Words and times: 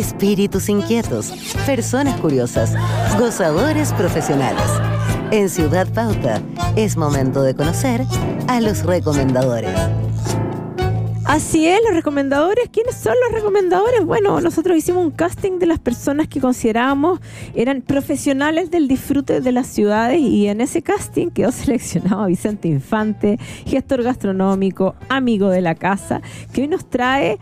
espíritus 0.00 0.68
inquietos, 0.68 1.32
personas 1.66 2.18
curiosas, 2.20 2.74
gozadores 3.18 3.92
profesionales. 3.92 4.64
En 5.30 5.48
Ciudad 5.48 5.86
Pauta 5.92 6.40
es 6.74 6.96
momento 6.96 7.42
de 7.42 7.54
conocer 7.54 8.04
a 8.48 8.60
los 8.60 8.84
recomendadores. 8.84 9.70
Así 11.26 11.68
es, 11.68 11.78
los 11.86 11.94
recomendadores. 11.94 12.70
¿Quiénes 12.72 12.96
son 12.96 13.14
los 13.22 13.32
recomendadores? 13.32 14.04
Bueno, 14.04 14.40
nosotros 14.40 14.76
hicimos 14.76 15.04
un 15.04 15.12
casting 15.12 15.60
de 15.60 15.66
las 15.66 15.78
personas 15.78 16.26
que 16.26 16.40
considerábamos 16.40 17.20
eran 17.54 17.82
profesionales 17.82 18.70
del 18.72 18.88
disfrute 18.88 19.40
de 19.40 19.52
las 19.52 19.68
ciudades 19.68 20.18
y 20.18 20.48
en 20.48 20.60
ese 20.60 20.82
casting 20.82 21.28
quedó 21.28 21.52
seleccionado 21.52 22.26
Vicente 22.26 22.66
Infante, 22.66 23.38
gestor 23.66 24.02
gastronómico, 24.02 24.96
amigo 25.08 25.50
de 25.50 25.60
la 25.60 25.76
casa, 25.76 26.20
que 26.52 26.62
hoy 26.62 26.68
nos 26.68 26.90
trae 26.90 27.38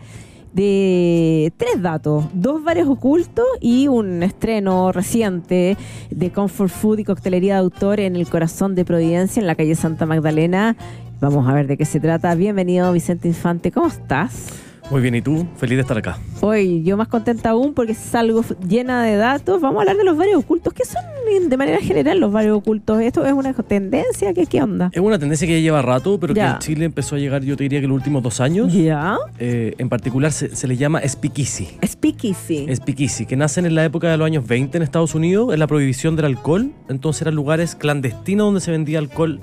de 0.53 1.53
tres 1.57 1.81
datos, 1.81 2.25
dos 2.33 2.63
varios 2.63 2.87
ocultos 2.87 3.45
y 3.61 3.87
un 3.87 4.23
estreno 4.23 4.91
reciente 4.91 5.77
de 6.09 6.31
Comfort 6.31 6.71
Food 6.71 6.99
y 6.99 7.03
coctelería 7.03 7.55
de 7.55 7.59
autor 7.59 7.99
en 7.99 8.15
el 8.15 8.27
corazón 8.27 8.75
de 8.75 8.85
Providencia, 8.85 9.39
en 9.39 9.47
la 9.47 9.55
calle 9.55 9.75
Santa 9.75 10.05
Magdalena. 10.05 10.75
Vamos 11.21 11.47
a 11.47 11.53
ver 11.53 11.67
de 11.67 11.77
qué 11.77 11.85
se 11.85 11.99
trata. 11.99 12.33
Bienvenido, 12.35 12.91
Vicente 12.93 13.27
Infante. 13.27 13.71
¿Cómo 13.71 13.87
estás? 13.87 14.68
Muy 14.89 15.01
bien, 15.01 15.13
¿y 15.13 15.21
tú? 15.21 15.45
Feliz 15.57 15.77
de 15.77 15.81
estar 15.81 15.97
acá. 15.97 16.17
Hoy 16.41 16.81
yo 16.83 16.97
más 16.97 17.07
contenta 17.07 17.51
aún 17.51 17.75
porque 17.75 17.93
salgo 17.93 18.43
llena 18.67 19.03
de 19.03 19.17
datos. 19.17 19.61
Vamos 19.61 19.77
a 19.77 19.81
hablar 19.81 19.97
de 19.97 20.03
los 20.03 20.17
varios 20.17 20.39
ocultos. 20.39 20.73
¿Qué 20.73 20.83
son 20.83 21.03
de 21.47 21.57
manera 21.57 21.79
general 21.79 22.19
los 22.19 22.31
varios 22.31 22.57
ocultos? 22.57 22.99
¿Esto 22.99 23.23
es 23.23 23.33
una 23.33 23.53
tendencia? 23.53 24.33
¿Qué, 24.33 24.47
qué 24.47 24.63
onda? 24.63 24.89
Es 24.91 24.99
una 24.99 25.19
tendencia 25.19 25.47
que 25.47 25.53
ya 25.53 25.59
lleva 25.59 25.83
rato, 25.83 26.19
pero 26.19 26.33
que 26.33 26.41
en 26.41 26.57
Chile 26.57 26.85
empezó 26.85 27.15
a 27.15 27.19
llegar, 27.19 27.43
yo 27.43 27.55
te 27.55 27.63
diría 27.63 27.81
que 27.81 27.87
los 27.87 27.95
últimos 27.95 28.23
dos 28.23 28.39
años. 28.39 28.73
Ya. 28.73 29.15
Eh, 29.37 29.75
en 29.77 29.89
particular 29.89 30.31
se, 30.31 30.55
se, 30.55 30.67
le 30.67 30.75
llama 30.75 31.01
speakeasy. 31.07 31.67
Speakeasy. 31.85 32.75
Speakeasy, 32.75 33.27
que 33.27 33.35
nacen 33.35 33.67
en 33.67 33.75
la 33.75 33.85
época 33.85 34.09
de 34.09 34.17
los 34.17 34.25
años 34.25 34.47
20 34.47 34.77
en 34.77 34.81
Estados 34.81 35.13
Unidos, 35.13 35.53
en 35.53 35.59
la 35.59 35.67
prohibición 35.67 36.15
del 36.15 36.25
alcohol. 36.25 36.71
Entonces 36.89 37.21
eran 37.21 37.35
lugares 37.35 37.75
clandestinos 37.75 38.47
donde 38.47 38.61
se 38.61 38.71
vendía 38.71 38.97
alcohol 38.97 39.39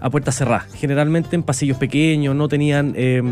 a 0.00 0.10
puerta 0.10 0.32
cerrada, 0.32 0.66
generalmente 0.74 1.36
en 1.36 1.42
pasillos 1.42 1.78
pequeños, 1.78 2.34
no 2.34 2.48
tenían 2.48 2.92
eh, 2.96 3.22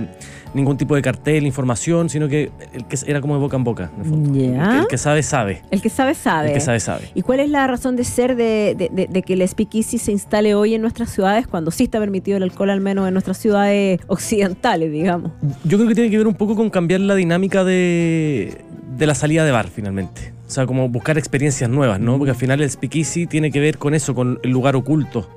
ningún 0.54 0.76
tipo 0.76 0.94
de 0.94 1.02
cartel, 1.02 1.46
información, 1.46 2.08
sino 2.08 2.28
que, 2.28 2.50
el 2.72 2.86
que 2.86 2.98
era 3.06 3.20
como 3.20 3.34
de 3.34 3.40
boca 3.40 3.56
en 3.56 3.64
boca, 3.64 3.90
en 3.94 4.00
el, 4.00 4.08
fondo. 4.08 4.38
El, 4.38 4.52
que, 4.52 4.78
el, 4.78 4.86
que, 4.86 4.98
sabe, 4.98 5.22
sabe. 5.22 5.62
El 5.70 5.82
que 5.82 5.90
sabe, 5.90 6.14
sabe. 6.14 6.48
El 6.48 6.54
que 6.54 6.60
sabe, 6.60 6.80
sabe. 6.80 7.10
¿Y 7.14 7.22
cuál 7.22 7.40
es 7.40 7.50
la 7.50 7.66
razón 7.66 7.96
de 7.96 8.04
ser 8.04 8.36
de, 8.36 8.74
de, 8.76 9.08
de 9.08 9.22
que 9.22 9.34
el 9.34 9.46
speakeasy 9.46 9.98
se 9.98 10.12
instale 10.12 10.54
hoy 10.54 10.74
en 10.74 10.80
nuestras 10.82 11.10
ciudades 11.10 11.46
cuando 11.46 11.70
sí 11.70 11.84
está 11.84 11.98
permitido 11.98 12.36
el 12.36 12.44
alcohol, 12.44 12.70
al 12.70 12.80
menos 12.80 13.06
en 13.06 13.14
nuestras 13.14 13.38
ciudades 13.38 14.00
occidentales, 14.06 14.90
digamos? 14.90 15.32
Yo 15.64 15.76
creo 15.76 15.88
que 15.88 15.94
tiene 15.94 16.10
que 16.10 16.18
ver 16.18 16.26
un 16.26 16.34
poco 16.34 16.56
con 16.56 16.70
cambiar 16.70 17.00
la 17.00 17.14
dinámica 17.14 17.64
de, 17.64 18.64
de 18.96 19.06
la 19.06 19.14
salida 19.14 19.44
de 19.44 19.50
bar, 19.50 19.68
finalmente. 19.68 20.32
O 20.46 20.50
sea, 20.50 20.66
como 20.66 20.88
buscar 20.88 21.18
experiencias 21.18 21.68
nuevas, 21.68 21.98
¿no? 22.00 22.16
Porque 22.18 22.30
al 22.30 22.36
final 22.36 22.60
el 22.60 22.70
speakeasy 22.70 23.26
tiene 23.26 23.50
que 23.50 23.60
ver 23.60 23.78
con 23.78 23.94
eso, 23.94 24.14
con 24.14 24.38
el 24.42 24.50
lugar 24.50 24.76
oculto 24.76 25.28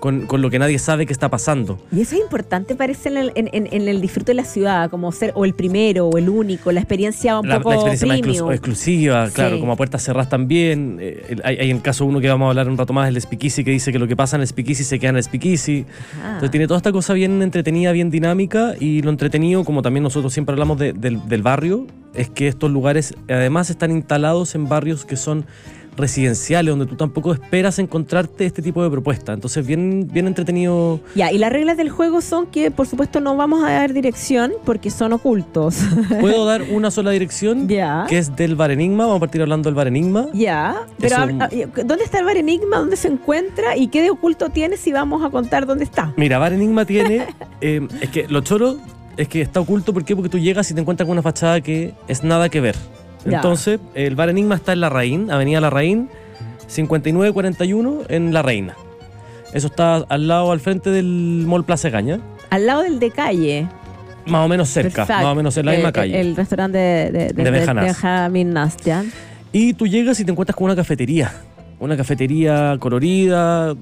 con, 0.00 0.26
con, 0.26 0.42
lo 0.42 0.50
que 0.50 0.58
nadie 0.58 0.78
sabe 0.78 1.06
que 1.06 1.12
está 1.12 1.28
pasando. 1.28 1.78
Y 1.92 2.00
eso 2.00 2.14
es 2.14 2.22
importante, 2.22 2.74
parece, 2.74 3.08
en 3.08 3.16
el, 3.16 3.32
en, 3.34 3.48
en 3.52 3.88
el, 3.88 4.00
disfrute 4.00 4.32
de 4.32 4.34
la 4.34 4.44
ciudad, 4.44 4.90
como 4.90 5.10
ser 5.12 5.32
o 5.34 5.44
el 5.44 5.54
primero 5.54 6.08
o 6.08 6.18
el 6.18 6.28
único, 6.28 6.70
la 6.72 6.80
experiencia 6.80 7.38
un 7.38 7.48
la, 7.48 7.58
poco 7.58 7.70
La 7.70 7.76
experiencia 7.76 8.08
premium. 8.08 8.46
más 8.46 8.54
exclusiva, 8.54 9.30
claro, 9.30 9.58
como 9.60 9.72
a 9.72 9.76
puertas 9.76 10.02
cerradas 10.04 10.28
también. 10.28 10.98
Eh, 11.00 11.36
hay, 11.42 11.56
hay, 11.56 11.70
en 11.70 11.76
el 11.76 11.82
caso 11.82 12.04
uno 12.04 12.20
que 12.20 12.28
vamos 12.28 12.46
a 12.46 12.48
hablar 12.50 12.68
un 12.68 12.78
rato 12.78 12.92
más, 12.92 13.08
el 13.08 13.20
speakeasy, 13.20 13.64
que 13.64 13.70
dice 13.70 13.92
que 13.92 13.98
lo 13.98 14.06
que 14.06 14.16
pasa 14.16 14.36
en 14.36 14.42
el 14.42 14.48
speakeasy 14.48 14.84
se 14.84 14.98
queda 14.98 15.10
en 15.10 15.16
el 15.16 15.22
speakeasy. 15.22 15.84
Ah. 16.22 16.28
Entonces 16.34 16.50
tiene 16.50 16.66
toda 16.66 16.78
esta 16.78 16.92
cosa 16.92 17.14
bien 17.14 17.42
entretenida, 17.42 17.92
bien 17.92 18.10
dinámica, 18.10 18.74
y 18.78 19.02
lo 19.02 19.10
entretenido, 19.10 19.64
como 19.64 19.82
también 19.82 20.02
nosotros 20.02 20.32
siempre 20.32 20.52
hablamos 20.52 20.78
de, 20.78 20.92
del, 20.92 21.28
del 21.28 21.42
barrio, 21.42 21.86
es 22.14 22.30
que 22.30 22.48
estos 22.48 22.70
lugares 22.70 23.14
además 23.28 23.70
están 23.70 23.90
instalados 23.90 24.54
en 24.54 24.68
barrios 24.68 25.04
que 25.04 25.16
son 25.16 25.46
residenciales 25.98 26.70
donde 26.70 26.86
tú 26.86 26.96
tampoco 26.96 27.32
esperas 27.32 27.78
encontrarte 27.78 28.46
este 28.46 28.62
tipo 28.62 28.82
de 28.82 28.90
propuestas. 28.90 29.34
Entonces, 29.34 29.66
bien, 29.66 30.08
bien 30.10 30.26
entretenido. 30.26 31.00
Ya, 31.14 31.30
y 31.32 31.38
las 31.38 31.52
reglas 31.52 31.76
del 31.76 31.90
juego 31.90 32.20
son 32.20 32.46
que, 32.46 32.70
por 32.70 32.86
supuesto, 32.86 33.20
no 33.20 33.36
vamos 33.36 33.62
a 33.64 33.70
dar 33.70 33.92
dirección 33.92 34.52
porque 34.64 34.90
son 34.90 35.12
ocultos. 35.12 35.76
Puedo 36.20 36.44
dar 36.44 36.62
una 36.70 36.90
sola 36.90 37.10
dirección, 37.10 37.68
ya. 37.68 38.06
que 38.08 38.18
es 38.18 38.34
del 38.34 38.56
Bar 38.56 38.70
Enigma. 38.70 39.04
Vamos 39.04 39.18
a 39.18 39.20
partir 39.20 39.42
hablando 39.42 39.68
del 39.68 39.74
Bar 39.74 39.88
Enigma. 39.88 40.28
Ya, 40.32 40.86
pero 40.98 41.24
un... 41.24 41.38
¿dónde 41.38 42.04
está 42.04 42.18
el 42.18 42.24
Bar 42.24 42.36
Enigma? 42.36 42.78
¿Dónde 42.78 42.96
se 42.96 43.08
encuentra? 43.08 43.76
¿Y 43.76 43.88
qué 43.88 44.02
de 44.02 44.10
oculto 44.10 44.48
tiene 44.50 44.76
si 44.76 44.92
vamos 44.92 45.24
a 45.24 45.30
contar 45.30 45.66
dónde 45.66 45.84
está? 45.84 46.12
Mira, 46.16 46.38
Bar 46.38 46.52
Enigma 46.52 46.84
tiene. 46.84 47.26
eh, 47.60 47.86
es 48.00 48.10
que 48.10 48.28
lo 48.28 48.40
choro 48.40 48.76
es 49.16 49.28
que 49.28 49.42
está 49.42 49.60
oculto. 49.60 49.92
¿Por 49.92 50.04
qué? 50.04 50.14
Porque 50.14 50.28
tú 50.28 50.38
llegas 50.38 50.70
y 50.70 50.74
te 50.74 50.80
encuentras 50.80 51.06
con 51.06 51.12
una 51.12 51.22
fachada 51.22 51.60
que 51.60 51.94
es 52.06 52.24
nada 52.24 52.48
que 52.48 52.60
ver. 52.60 52.76
Entonces, 53.24 53.80
el 53.94 54.14
Bar 54.16 54.30
Enigma 54.30 54.54
está 54.54 54.72
en 54.72 54.80
La 54.80 54.88
Raín, 54.88 55.30
Avenida 55.30 55.60
La 55.60 55.70
Raín, 55.70 56.08
5941 56.66 58.02
en 58.08 58.32
La 58.32 58.42
Reina. 58.42 58.74
Eso 59.52 59.68
está 59.68 59.96
al 59.96 60.28
lado, 60.28 60.52
al 60.52 60.60
frente 60.60 60.90
del 60.90 61.44
Mall 61.46 61.64
Plaza 61.64 61.90
Caña. 61.90 62.20
Al 62.50 62.66
lado 62.66 62.82
del 62.82 62.98
de 62.98 63.10
calle. 63.10 63.66
Más 64.26 64.44
o 64.44 64.48
menos 64.48 64.68
cerca, 64.68 65.06
Perfect. 65.06 65.22
más 65.22 65.32
o 65.32 65.34
menos 65.34 65.56
en 65.56 65.66
la 65.66 65.72
el, 65.72 65.78
misma 65.78 65.92
calle. 65.92 66.20
El 66.20 66.36
restaurante 66.36 66.76
de, 66.76 67.10
de, 67.10 67.32
de, 67.32 67.44
de 67.44 67.50
Benjamin 67.50 68.52
Nastian. 68.52 69.10
Y 69.52 69.72
tú 69.72 69.86
llegas 69.86 70.20
y 70.20 70.24
te 70.24 70.30
encuentras 70.30 70.54
con 70.54 70.66
una 70.66 70.76
cafetería. 70.76 71.32
Una 71.80 71.96
cafetería 71.96 72.76
colorida, 72.78 73.74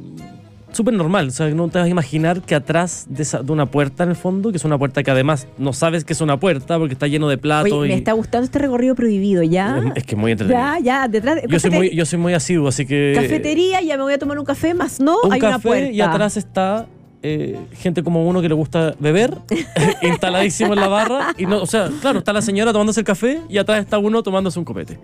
súper 0.77 0.95
normal. 0.95 1.29
O 1.29 1.31
sea, 1.31 1.49
no 1.49 1.69
te 1.69 1.79
vas 1.79 1.87
a 1.87 1.91
imaginar 1.91 2.43
que 2.43 2.55
atrás 2.55 3.07
de, 3.09 3.23
esa, 3.23 3.43
de, 3.43 3.51
una 3.51 3.67
puerta 3.67 4.05
en 4.05 4.11
el 4.11 4.17
fondo, 4.17 4.51
que 4.51 4.59
es 4.59 4.65
una 4.65 4.79
puerta 4.79 5.03
que 5.03 5.11
además 5.11 5.49
no 5.59 5.73
sabes 5.73 6.05
que 6.05 6.13
es 6.13 6.21
una 6.21 6.39
puerta 6.39 6.79
porque 6.79 6.93
está 6.93 7.07
lleno 7.07 7.29
de 7.29 7.39
platos. 7.39 7.73
Oye, 7.73 7.89
y... 7.89 7.93
me 7.93 7.99
está 7.99 8.13
gustando 8.13 8.45
este 8.45 8.59
recorrido 8.59 8.95
prohibido, 8.95 9.43
¿ya? 9.43 9.79
Es, 9.79 9.85
es 9.97 10.05
que 10.05 10.17
muy 10.17 10.33
entretenido. 10.33 10.63
Ya, 10.63 10.79
ya, 10.79 11.09
detrás. 11.09 11.41
Yo 11.49 11.59
soy, 11.59 11.71
muy, 11.71 11.91
yo 11.95 12.07
soy 12.07 12.19
muy 12.19 12.35
asiduo, 12.35 12.69
así 12.69 12.87
que. 12.87 13.13
Cafetería, 13.17 13.81
ya 13.83 13.97
me 13.97 14.05
voy 14.05 14.13
a 14.13 14.19
tomar 14.19 14.39
un 14.39 14.45
café, 14.45 14.75
más 14.75 15.01
no, 15.01 15.17
un 15.25 15.33
hay 15.33 15.41
café 15.41 15.55
una 15.55 15.59
puerta. 15.59 15.91
Y 15.91 16.01
atrás 16.01 16.37
está. 16.37 16.87
Eh, 17.23 17.59
gente 17.73 18.05
como 18.05 18.29
uno 18.29 18.41
que 18.41 18.49
le 18.49 18.55
gusta 18.55 18.95
beber, 19.01 19.37
instaladísimo 20.03 20.75
en 20.75 20.81
la 20.81 20.87
barra. 20.87 21.35
Y 21.37 21.47
no, 21.47 21.61
o 21.61 21.67
sea, 21.67 21.91
claro, 22.01 22.21
está 22.21 22.33
la 22.33 22.43
señora 22.43 22.73
tomándose 22.73 23.01
el 23.01 23.07
café 23.07 23.41
y 23.49 23.59
atrás 23.59 23.81
está 23.81 23.99
uno 23.99 24.23
tomándose 24.23 24.59
un 24.59 24.65
copete. 24.65 25.01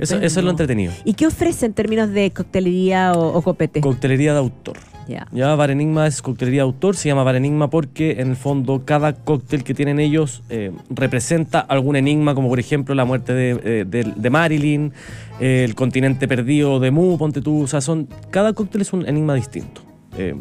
Eso, 0.00 0.16
eso, 0.16 0.40
es 0.40 0.44
lo 0.44 0.50
entretenido. 0.50 0.92
¿Y 1.04 1.14
qué 1.14 1.26
ofrece 1.26 1.66
en 1.66 1.74
términos 1.74 2.10
de 2.10 2.30
coctelería 2.30 3.12
o, 3.12 3.36
o 3.36 3.42
copete? 3.42 3.80
Coctelería 3.80 4.32
de 4.32 4.38
autor. 4.38 4.76
Yeah. 5.06 5.28
Ya 5.32 5.54
Bar 5.54 5.70
Enigma 5.70 6.06
es 6.06 6.20
coctelería 6.20 6.62
autor, 6.62 6.96
se 6.96 7.08
llama 7.08 7.22
Bar 7.22 7.36
Enigma 7.36 7.70
porque 7.70 8.20
en 8.20 8.30
el 8.30 8.36
fondo 8.36 8.82
cada 8.84 9.12
cóctel 9.12 9.62
que 9.62 9.72
tienen 9.74 10.00
ellos 10.00 10.42
eh, 10.50 10.72
representa 10.90 11.60
algún 11.60 11.96
enigma, 11.96 12.34
como 12.34 12.48
por 12.48 12.58
ejemplo 12.58 12.94
la 12.94 13.04
muerte 13.04 13.32
de, 13.32 13.84
de, 13.84 14.12
de 14.16 14.30
Marilyn, 14.30 14.92
eh, 15.40 15.64
el 15.64 15.74
continente 15.74 16.26
perdido 16.26 16.80
de 16.80 16.90
Mu, 16.90 17.18
ponte 17.18 17.40
tú, 17.40 17.62
o 17.62 17.66
sea, 17.66 17.80
son, 17.80 18.08
cada 18.30 18.52
cóctel 18.52 18.80
es 18.80 18.92
un 18.92 19.08
enigma 19.08 19.34
distinto. 19.34 19.82
Eh, 20.18 20.34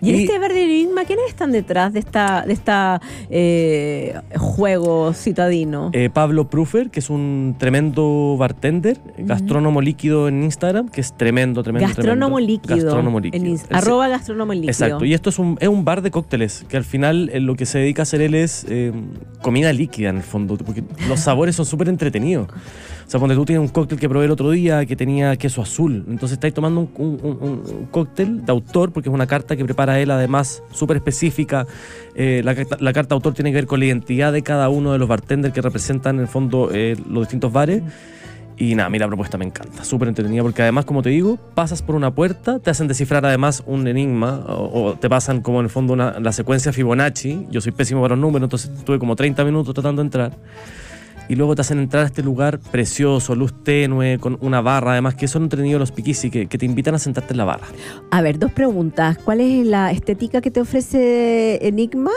y, 0.00 0.10
en 0.10 0.20
este 0.20 0.38
verde 0.38 0.64
enigma, 0.64 1.04
¿quiénes 1.04 1.26
están 1.28 1.52
detrás 1.52 1.92
de 1.92 2.00
esta, 2.00 2.44
de 2.46 2.52
esta 2.52 3.00
eh, 3.30 4.14
juego 4.36 5.12
citadino? 5.12 5.90
Eh, 5.92 6.10
Pablo 6.10 6.48
Prufer, 6.48 6.90
que 6.90 7.00
es 7.00 7.10
un 7.10 7.56
tremendo 7.58 8.36
bartender, 8.38 8.98
uh 8.98 9.20
-huh. 9.20 9.26
gastrónomo 9.26 9.80
líquido 9.80 10.28
en 10.28 10.42
Instagram, 10.44 10.88
que 10.88 11.00
es 11.00 11.16
tremendo, 11.16 11.62
tremendo. 11.62 11.88
Gastrónomo 11.88 12.36
tremendo. 12.36 12.52
líquido. 12.52 12.86
Gastrónomo 12.86 13.20
líquido. 13.20 13.44
En 13.44 13.60
arroba 13.70 14.08
gastrónomo 14.08 14.52
líquido. 14.52 14.70
Exacto. 14.70 15.04
Y 15.04 15.14
esto 15.14 15.30
es 15.30 15.38
un, 15.38 15.56
es 15.60 15.68
un 15.68 15.84
bar 15.84 16.02
de 16.02 16.10
cócteles, 16.10 16.64
que 16.68 16.76
al 16.76 16.84
final 16.84 17.30
eh, 17.32 17.40
lo 17.40 17.54
que 17.54 17.66
se 17.66 17.78
dedica 17.78 18.02
a 18.02 18.04
hacer 18.04 18.20
él 18.20 18.34
es 18.34 18.66
comida 19.42 19.72
líquida 19.72 20.10
en 20.10 20.16
el 20.16 20.22
fondo, 20.22 20.56
porque 20.56 20.82
los 21.08 21.20
sabores 21.20 21.56
son 21.56 21.66
súper 21.66 21.88
entretenidos. 21.88 22.48
O 23.06 23.08
sea, 23.08 23.20
cuando 23.20 23.36
tú 23.36 23.44
tienes 23.44 23.60
un 23.60 23.68
cóctel 23.68 24.00
que 24.00 24.08
probé 24.08 24.24
el 24.24 24.32
otro 24.32 24.50
día 24.50 24.84
que 24.84 24.96
tenía 24.96 25.36
queso 25.36 25.62
azul, 25.62 26.04
entonces 26.08 26.32
estáis 26.32 26.52
tomando 26.52 26.80
un, 26.80 26.90
un, 26.96 27.20
un, 27.22 27.38
un, 27.40 27.86
cóctel 27.92 28.44
de 28.44 28.50
autor, 28.50 28.92
porque 28.92 29.08
es 29.08 29.14
una 29.14 29.28
carta 29.28 29.54
que 29.54 29.64
prepara 29.64 30.00
él, 30.00 30.10
además, 30.10 30.64
súper 30.72 30.96
específica. 30.96 31.68
Eh, 32.16 32.42
la, 32.44 32.56
la, 32.80 32.92
carta 32.92 33.14
autor 33.14 33.32
tiene 33.32 33.52
que 33.52 33.56
ver 33.56 33.66
con 33.66 33.78
la 33.78 33.86
identidad 33.86 34.32
de 34.32 34.42
cada 34.42 34.68
uno 34.70 34.92
de 34.92 34.98
los 34.98 35.06
bartenders 35.08 35.54
que 35.54 35.62
representan, 35.62 36.16
en 36.16 36.22
el 36.22 36.28
fondo, 36.28 36.70
eh, 36.72 36.96
los 37.08 37.22
distintos 37.22 37.52
bares. 37.52 37.84
Y 38.58 38.74
nada, 38.74 38.88
a 38.88 38.90
mí 38.90 38.98
la 38.98 39.06
propuesta 39.06 39.38
me 39.38 39.44
encanta, 39.44 39.84
súper 39.84 40.08
entretenida, 40.08 40.42
porque 40.42 40.62
además, 40.62 40.84
como 40.84 41.02
te 41.02 41.10
digo, 41.10 41.38
pasas 41.54 41.82
por 41.82 41.94
una 41.94 42.12
puerta, 42.12 42.58
te 42.58 42.70
hacen 42.70 42.88
descifrar 42.88 43.24
además 43.24 43.62
un 43.66 43.86
enigma, 43.86 44.40
o, 44.48 44.82
o 44.82 44.94
te 44.94 45.08
pasan 45.08 45.42
como 45.42 45.60
en 45.60 45.66
el 45.66 45.70
fondo 45.70 45.92
una, 45.92 46.18
la 46.18 46.32
secuencia 46.32 46.72
Fibonacci. 46.72 47.46
Yo 47.52 47.60
soy 47.60 47.70
pésimo 47.70 48.02
para 48.02 48.16
los 48.16 48.22
números, 48.22 48.46
entonces 48.46 48.84
tuve 48.84 48.98
como 48.98 49.14
30 49.14 49.44
minutos 49.44 49.72
tratando 49.74 50.02
de 50.02 50.06
entrar 50.06 50.32
y 51.28 51.34
luego 51.34 51.54
te 51.54 51.62
hacen 51.62 51.78
entrar 51.78 52.04
a 52.04 52.06
este 52.06 52.22
lugar 52.22 52.58
precioso, 52.58 53.34
luz 53.34 53.52
tenue, 53.62 54.18
con 54.18 54.38
una 54.40 54.60
barra, 54.60 54.92
además 54.92 55.14
que 55.14 55.26
eso 55.26 55.38
han 55.38 55.44
entretenido 55.44 55.78
los 55.78 55.92
piquisi, 55.92 56.30
que, 56.30 56.46
que, 56.46 56.58
te 56.58 56.66
invitan 56.66 56.94
a 56.94 56.98
sentarte 56.98 57.32
en 57.32 57.38
la 57.38 57.44
barra. 57.44 57.66
A 58.10 58.22
ver, 58.22 58.38
dos 58.38 58.52
preguntas. 58.52 59.18
¿Cuál 59.18 59.40
es 59.40 59.66
la 59.66 59.90
estética 59.90 60.40
que 60.40 60.50
te 60.50 60.60
ofrece 60.60 61.66
Enigma? 61.66 62.12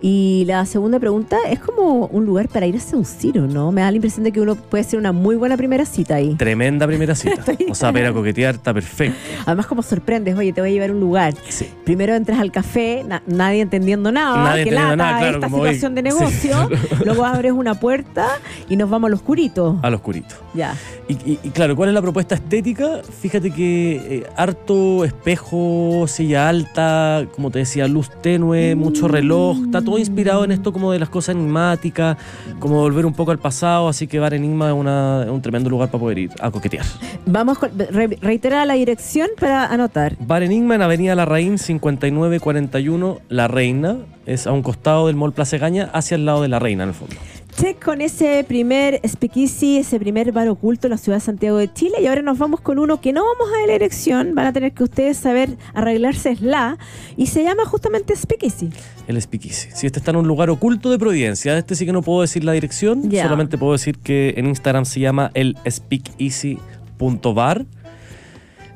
Y 0.00 0.44
la 0.46 0.66
segunda 0.66 0.98
pregunta, 0.98 1.36
es 1.48 1.60
como 1.60 2.06
un 2.06 2.24
lugar 2.24 2.48
para 2.48 2.66
ir 2.66 2.76
a 2.76 2.80
seducir, 2.80 3.38
¿o 3.38 3.46
no? 3.46 3.72
Me 3.72 3.82
da 3.82 3.90
la 3.90 3.96
impresión 3.96 4.24
de 4.24 4.32
que 4.32 4.40
uno 4.40 4.56
puede 4.56 4.82
hacer 4.82 4.98
una 4.98 5.12
muy 5.12 5.36
buena 5.36 5.56
primera 5.56 5.84
cita 5.84 6.16
ahí. 6.16 6.34
Tremenda 6.34 6.86
primera 6.86 7.14
cita. 7.14 7.44
o 7.70 7.74
sea, 7.74 7.92
para 7.92 8.12
coquetear 8.12 8.56
está 8.56 8.74
perfecto. 8.74 9.16
Además, 9.46 9.66
como 9.66 9.82
sorprendes, 9.82 10.36
oye, 10.36 10.52
te 10.52 10.60
voy 10.60 10.70
a 10.70 10.72
llevar 10.72 10.90
a 10.90 10.92
un 10.92 11.00
lugar. 11.00 11.34
Sí. 11.48 11.68
Primero 11.84 12.14
entras 12.14 12.40
al 12.40 12.50
café, 12.50 13.04
na 13.06 13.22
nadie 13.26 13.60
entendiendo 13.60 14.10
nada, 14.10 14.36
nadie 14.36 14.64
que 14.64 14.70
entendiendo 14.70 14.96
lata 14.96 15.10
nada, 15.10 15.18
claro, 15.18 15.36
esta 15.38 15.48
situación 15.48 15.92
hoy. 15.92 15.96
de 15.96 16.02
negocio. 16.02 16.68
Sí. 16.68 16.94
Luego 17.04 17.24
abres 17.24 17.52
una 17.52 17.74
puerta 17.74 18.28
y 18.68 18.76
nos 18.76 18.88
vamos 18.90 19.08
al 19.08 19.14
oscurito. 19.14 19.78
al 19.82 19.94
oscurito. 19.94 20.34
Ya. 20.54 20.74
Y, 21.08 21.14
y- 21.14 21.38
y 21.42 21.50
claro, 21.50 21.74
¿cuál 21.76 21.88
es 21.88 21.94
la 21.94 22.02
propuesta 22.02 22.34
estética? 22.34 23.00
Fíjate 23.20 23.50
que 23.50 23.92
eh, 24.18 24.26
harto 24.36 25.04
espejo, 25.04 26.04
silla 26.08 26.48
alta, 26.48 27.26
como 27.34 27.50
te 27.50 27.60
decía, 27.60 27.86
luz 27.88 28.10
tenue, 28.22 28.74
mucho 28.74 29.08
reloj. 29.08 29.58
Está 29.64 29.82
todo 29.82 29.98
inspirado 29.98 30.44
en 30.44 30.52
esto 30.52 30.72
como 30.72 30.92
de 30.92 30.98
las 30.98 31.08
cosas 31.08 31.34
enigmáticas, 31.34 32.16
como 32.58 32.76
volver 32.80 33.06
un 33.06 33.12
poco 33.14 33.30
al 33.30 33.38
pasado. 33.38 33.88
Así 33.88 34.06
que 34.06 34.18
Bar 34.18 34.34
Enigma 34.34 34.68
es, 34.68 34.74
una- 34.74 35.22
es 35.24 35.30
un 35.30 35.40
tremendo 35.42 35.70
lugar 35.70 35.90
para 35.90 36.00
poder 36.00 36.18
ir 36.18 36.30
a 36.40 36.50
coquetear. 36.50 36.84
Vamos 37.26 37.58
con, 37.58 37.70
re- 37.78 38.18
reitera 38.20 38.64
la 38.64 38.74
dirección 38.74 39.28
para 39.38 39.66
anotar. 39.66 40.16
Bar 40.20 40.42
Enigma 40.42 40.74
en 40.74 40.82
Avenida 40.82 41.14
Larraín 41.14 41.58
5941 41.58 43.18
La 43.28 43.48
Reina. 43.48 43.96
Es 44.26 44.46
a 44.46 44.52
un 44.52 44.62
costado 44.62 45.08
del 45.08 45.16
Mall 45.16 45.32
Plaza 45.32 45.58
Gaña, 45.58 45.90
hacia 45.92 46.14
el 46.14 46.24
lado 46.24 46.42
de 46.42 46.48
La 46.48 46.58
Reina, 46.60 46.84
en 46.84 46.90
el 46.90 46.94
fondo. 46.94 47.16
Check 47.56 47.84
con 47.84 48.00
ese 48.00 48.44
primer 48.48 49.00
speakeasy, 49.06 49.76
ese 49.78 50.00
primer 50.00 50.32
bar 50.32 50.48
oculto 50.48 50.86
en 50.86 50.92
la 50.92 50.96
ciudad 50.96 51.18
de 51.18 51.20
Santiago 51.20 51.58
de 51.58 51.72
Chile. 51.72 51.96
Y 52.00 52.06
ahora 52.06 52.22
nos 52.22 52.38
vamos 52.38 52.60
con 52.60 52.78
uno 52.78 53.00
que 53.00 53.12
no 53.12 53.22
vamos 53.24 53.52
a 53.54 53.66
la 53.66 53.72
dirección. 53.74 54.34
Van 54.34 54.46
a 54.46 54.52
tener 54.52 54.72
que 54.72 54.82
ustedes 54.84 55.18
saber 55.18 55.56
arreglarse 55.74 56.36
la. 56.40 56.78
Y 57.16 57.26
se 57.26 57.44
llama 57.44 57.64
justamente 57.66 58.16
speakeasy. 58.16 58.70
El 59.06 59.20
Speakeasy. 59.20 59.68
Si 59.74 59.86
este 59.86 59.98
está 59.98 60.12
en 60.12 60.16
un 60.18 60.26
lugar 60.26 60.48
oculto 60.50 60.90
de 60.90 60.98
Providencia, 60.98 61.56
este 61.58 61.74
sí 61.74 61.84
que 61.86 61.92
no 61.92 62.02
puedo 62.02 62.22
decir 62.22 62.42
la 62.42 62.52
dirección, 62.52 63.10
Ya. 63.10 63.24
solamente 63.24 63.58
puedo 63.58 63.72
decir 63.72 63.98
que 63.98 64.34
en 64.38 64.46
Instagram 64.46 64.84
se 64.86 65.00
llama 65.00 65.30
el 65.34 65.56
speakeasy.bar. 65.68 67.66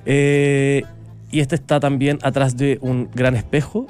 Eh, 0.05 0.82
y 1.32 1.40
este 1.40 1.55
está 1.56 1.81
también 1.81 2.19
atrás 2.22 2.56
de 2.56 2.79
un 2.82 3.08
gran 3.14 3.34
espejo. 3.34 3.87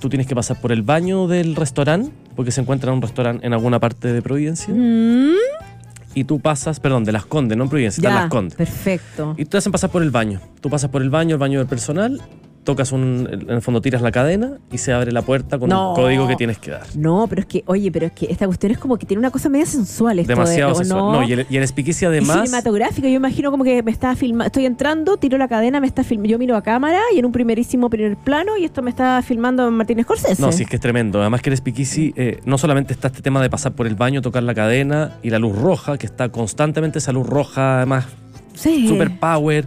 Tú 0.00 0.08
tienes 0.08 0.26
que 0.26 0.34
pasar 0.34 0.58
por 0.60 0.72
el 0.72 0.82
baño 0.82 1.28
del 1.28 1.54
restaurante, 1.56 2.10
porque 2.36 2.50
se 2.50 2.60
encuentra 2.60 2.90
en 2.90 2.96
un 2.96 3.02
restaurante 3.02 3.46
en 3.46 3.52
alguna 3.52 3.78
parte 3.80 4.12
de 4.12 4.22
Providencia. 4.22 4.72
Mm, 4.74 5.34
Y 6.14 6.24
tú 6.24 6.40
pasas, 6.40 6.80
perdón, 6.80 7.04
de 7.04 7.12
Las 7.12 7.24
Condes, 7.26 7.56
no 7.56 7.64
en 7.64 7.70
Providencia, 7.70 8.00
está 8.00 8.08
en 8.10 8.14
Las 8.16 8.30
Condes. 8.30 8.54
perfecto. 8.56 9.34
Y 9.38 9.44
te 9.44 9.56
hacen 9.58 9.70
pasar 9.72 9.90
por 9.90 10.02
el 10.02 10.10
baño. 10.10 10.40
Tú 10.60 10.68
pasas 10.70 10.90
por 10.90 11.02
el 11.02 11.10
baño, 11.10 11.34
el 11.36 11.38
baño 11.40 11.58
del 11.60 11.68
personal, 11.68 12.20
tocas 12.64 12.92
un. 12.92 13.28
En 13.30 13.50
el 13.50 13.62
fondo 13.62 13.80
tiras 13.80 14.02
la 14.02 14.12
cadena 14.12 14.58
y 14.70 14.78
se 14.78 14.92
abre 14.92 15.12
la 15.12 15.22
puerta 15.22 15.58
con 15.58 15.70
No. 15.70 15.90
un 15.90 15.96
código 15.96 16.28
que 16.28 16.36
tienes 16.36 16.58
que 16.58 16.70
dar. 16.70 16.82
No, 16.94 17.26
pero 17.28 17.40
es 17.40 17.46
que, 17.46 17.62
oye, 17.66 17.90
pero 17.90 18.06
es 18.06 18.12
que 18.12 18.26
esta 18.30 18.46
cuestión 18.46 18.72
es 18.72 18.78
como 18.78 18.96
que 18.98 19.06
tiene 19.06 19.18
una 19.18 19.30
cosa 19.30 19.48
media 19.48 19.66
sensual. 19.66 20.18
Esto 20.18 20.28
Demasiado 20.32 20.68
de, 20.70 20.72
¿o 20.72 20.76
sensual. 20.76 21.00
No, 21.00 21.12
No, 21.20 21.28
y 21.28 21.32
el, 21.32 21.46
y 21.48 21.56
el 21.56 21.64
Y 21.64 22.04
además. 22.04 22.36
cinematográfico, 22.44 23.08
yo 23.08 23.14
imagino 23.14 23.50
como 23.50 23.64
que 23.64 23.82
me 23.82 23.90
está 23.90 24.14
filmando, 24.14 24.46
estoy 24.46 24.66
entrando, 24.66 25.16
tiro 25.16 25.38
la 25.38 25.48
cadena, 25.48 25.80
me 25.80 25.86
está 25.86 26.04
film 26.04 26.24
yo 26.24 26.38
miro 26.38 26.54
a 26.56 26.62
cámara 26.62 27.00
y 27.14 27.18
en 27.18 27.24
un 27.26 27.32
primerísimo 27.32 27.88
primer 27.90 28.16
plano 28.16 28.56
y 28.58 28.64
esto 28.64 28.82
me 28.82 28.90
está 28.90 29.22
filmando 29.22 29.70
Martínez 29.70 30.04
Scorsese. 30.04 30.40
No, 30.42 30.52
sí, 30.52 30.64
es 30.64 30.68
que 30.68 30.76
es 30.76 30.82
tremendo. 30.82 31.20
Además 31.20 31.40
que 31.42 31.50
el 31.50 31.56
speakeasy 31.56 32.12
eh, 32.16 32.40
no 32.44 32.58
solamente 32.58 32.92
está 32.92 33.08
este 33.08 33.22
tema 33.22 33.40
de 33.42 33.48
pasar 33.50 33.72
por 33.72 33.86
el 33.86 33.94
baño, 33.94 34.20
tocar 34.22 34.42
la 34.42 34.54
cadena 34.54 35.16
y 35.22 35.30
la 35.30 35.38
luz 35.38 35.56
roja, 35.56 35.96
que 35.98 36.06
está 36.06 36.28
constantemente 36.30 36.98
esa 36.98 37.12
luz 37.12 37.26
roja, 37.26 37.78
además 37.78 38.06
Sí. 38.54 38.86
super 38.88 39.18
power, 39.18 39.64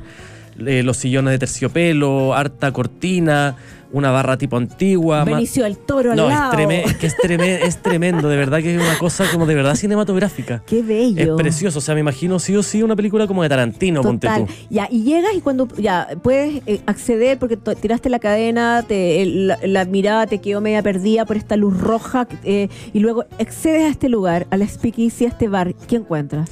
eh, 0.65 0.83
los 0.83 0.97
sillones 0.97 1.31
de 1.31 1.39
terciopelo, 1.39 2.33
harta 2.33 2.71
cortina, 2.71 3.55
una 3.91 4.09
barra 4.09 4.37
tipo 4.39 4.57
antigua. 4.57 5.23
Benicio 5.23 5.65
del 5.65 5.77
Toro 5.77 6.11
al 6.11 6.17
No, 6.17 6.27
es, 6.27 6.35
lado. 6.35 6.51
treme- 6.53 6.83
es 6.83 6.95
que 6.95 7.05
es, 7.05 7.15
treme- 7.15 7.59
es 7.63 7.77
tremendo, 7.81 8.27
de 8.27 8.37
verdad 8.37 8.59
que 8.61 8.75
es 8.75 8.81
una 8.81 8.97
cosa 8.97 9.25
como 9.31 9.45
de 9.45 9.53
verdad 9.53 9.75
cinematográfica. 9.75 10.63
Qué 10.65 10.79
Es 10.79 10.87
bello. 10.87 11.35
precioso, 11.37 11.77
o 11.77 11.81
sea, 11.81 11.93
me 11.93 11.99
imagino 12.01 12.39
sí 12.39 12.55
o 12.55 12.63
sí 12.63 12.81
una 12.81 12.95
película 12.95 13.27
como 13.27 13.43
de 13.43 13.49
Tarantino, 13.49 14.01
ponte 14.01 14.25
Total. 14.27 14.45
tú. 14.47 14.53
Ya, 14.71 14.87
y 14.89 15.03
llegas 15.03 15.35
y 15.35 15.41
cuando 15.41 15.67
ya 15.77 16.07
puedes 16.23 16.63
eh, 16.65 16.81
acceder 16.87 17.37
porque 17.37 17.55
tiraste 17.55 18.09
la 18.09 18.17
cadena, 18.17 18.83
te, 18.87 19.21
el- 19.21 19.47
la, 19.49 19.59
la 19.63 19.85
mirada 19.85 20.25
te 20.25 20.39
quedó 20.41 20.59
media 20.59 20.81
perdida 20.81 21.25
por 21.25 21.37
esta 21.37 21.55
luz 21.55 21.79
roja 21.79 22.27
eh, 22.43 22.69
y 22.93 22.99
luego 22.99 23.25
accedes 23.39 23.83
a 23.83 23.89
este 23.89 24.09
lugar, 24.09 24.47
al 24.49 24.67
speakeasy, 24.67 25.25
a 25.25 25.27
este 25.27 25.47
bar. 25.49 25.75
¿Qué 25.87 25.97
encuentras? 25.97 26.49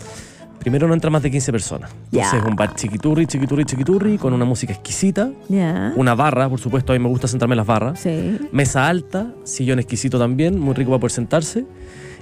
Primero 0.62 0.88
no 0.88 0.94
entra 0.94 1.10
más 1.10 1.24
de 1.24 1.31
15 1.31 1.52
personas. 1.52 1.92
Entonces 2.12 2.40
es 2.40 2.46
un 2.46 2.56
bar 2.56 2.75
chiquiturri, 2.75 3.25
chiquiturri, 3.25 3.66
chiquiturri, 3.66 4.18
con 4.19 4.31
una 4.31 4.46
música 4.46 4.74
exquisita, 4.74 5.31
una 5.96 6.13
barra, 6.13 6.48
por 6.48 6.60
supuesto, 6.60 6.94
a 6.94 6.96
mí 6.96 7.00
me 7.00 7.10
gusta 7.10 7.28
sentarme 7.28 7.54
en 7.54 7.58
las 7.58 7.66
barras. 7.66 8.00
Sí. 8.00 8.38
Mesa 8.52 8.88
alta, 8.88 9.34
sillón 9.44 9.80
exquisito 9.80 10.19
también, 10.19 10.60
muy 10.60 10.75
rico 10.75 10.92
para 10.92 11.00
poder 11.00 11.12
sentarse. 11.13 11.66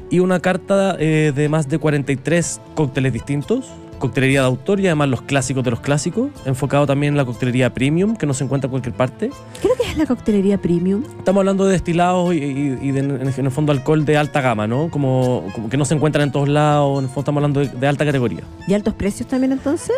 Y 0.09 0.19
una 0.19 0.39
carta 0.39 0.95
eh, 0.99 1.33
de 1.35 1.49
más 1.49 1.67
de 1.67 1.79
43 1.79 2.61
cócteles 2.75 3.11
distintos, 3.11 3.65
coctelería 3.99 4.41
de 4.41 4.47
autor 4.47 4.79
y 4.79 4.87
además 4.87 5.09
los 5.09 5.21
clásicos 5.21 5.63
de 5.63 5.71
los 5.71 5.79
clásicos, 5.81 6.29
enfocado 6.45 6.87
también 6.87 7.13
en 7.13 7.17
la 7.17 7.25
coctelería 7.25 7.73
premium, 7.73 8.15
que 8.15 8.25
no 8.25 8.33
se 8.33 8.43
encuentra 8.43 8.67
en 8.67 8.71
cualquier 8.71 8.95
parte. 8.95 9.29
Creo 9.61 9.75
que 9.75 9.83
es 9.91 9.97
la 9.97 10.05
coctelería 10.05 10.57
premium. 10.57 11.03
Estamos 11.19 11.41
hablando 11.41 11.65
de 11.65 11.73
destilados 11.73 12.33
y, 12.33 12.37
y- 12.37 12.77
y 12.81 12.91
de, 12.91 12.99
en 12.99 13.45
el 13.45 13.51
fondo 13.51 13.71
alcohol 13.71 14.05
de 14.05 14.17
alta 14.17 14.41
gama, 14.41 14.65
¿no? 14.67 14.89
Como, 14.89 15.43
como 15.53 15.69
que 15.69 15.77
no 15.77 15.85
se 15.85 15.93
encuentran 15.95 16.23
en 16.27 16.31
todos 16.31 16.49
lados, 16.49 16.97
en 16.99 17.03
el 17.05 17.09
fondo 17.09 17.21
estamos 17.21 17.37
hablando 17.43 17.59
de, 17.59 17.67
de 17.67 17.87
alta 17.87 18.05
categoría. 18.05 18.41
¿Y 18.67 18.73
altos 18.73 18.93
precios 18.95 19.27
también 19.27 19.51
entonces? 19.51 19.95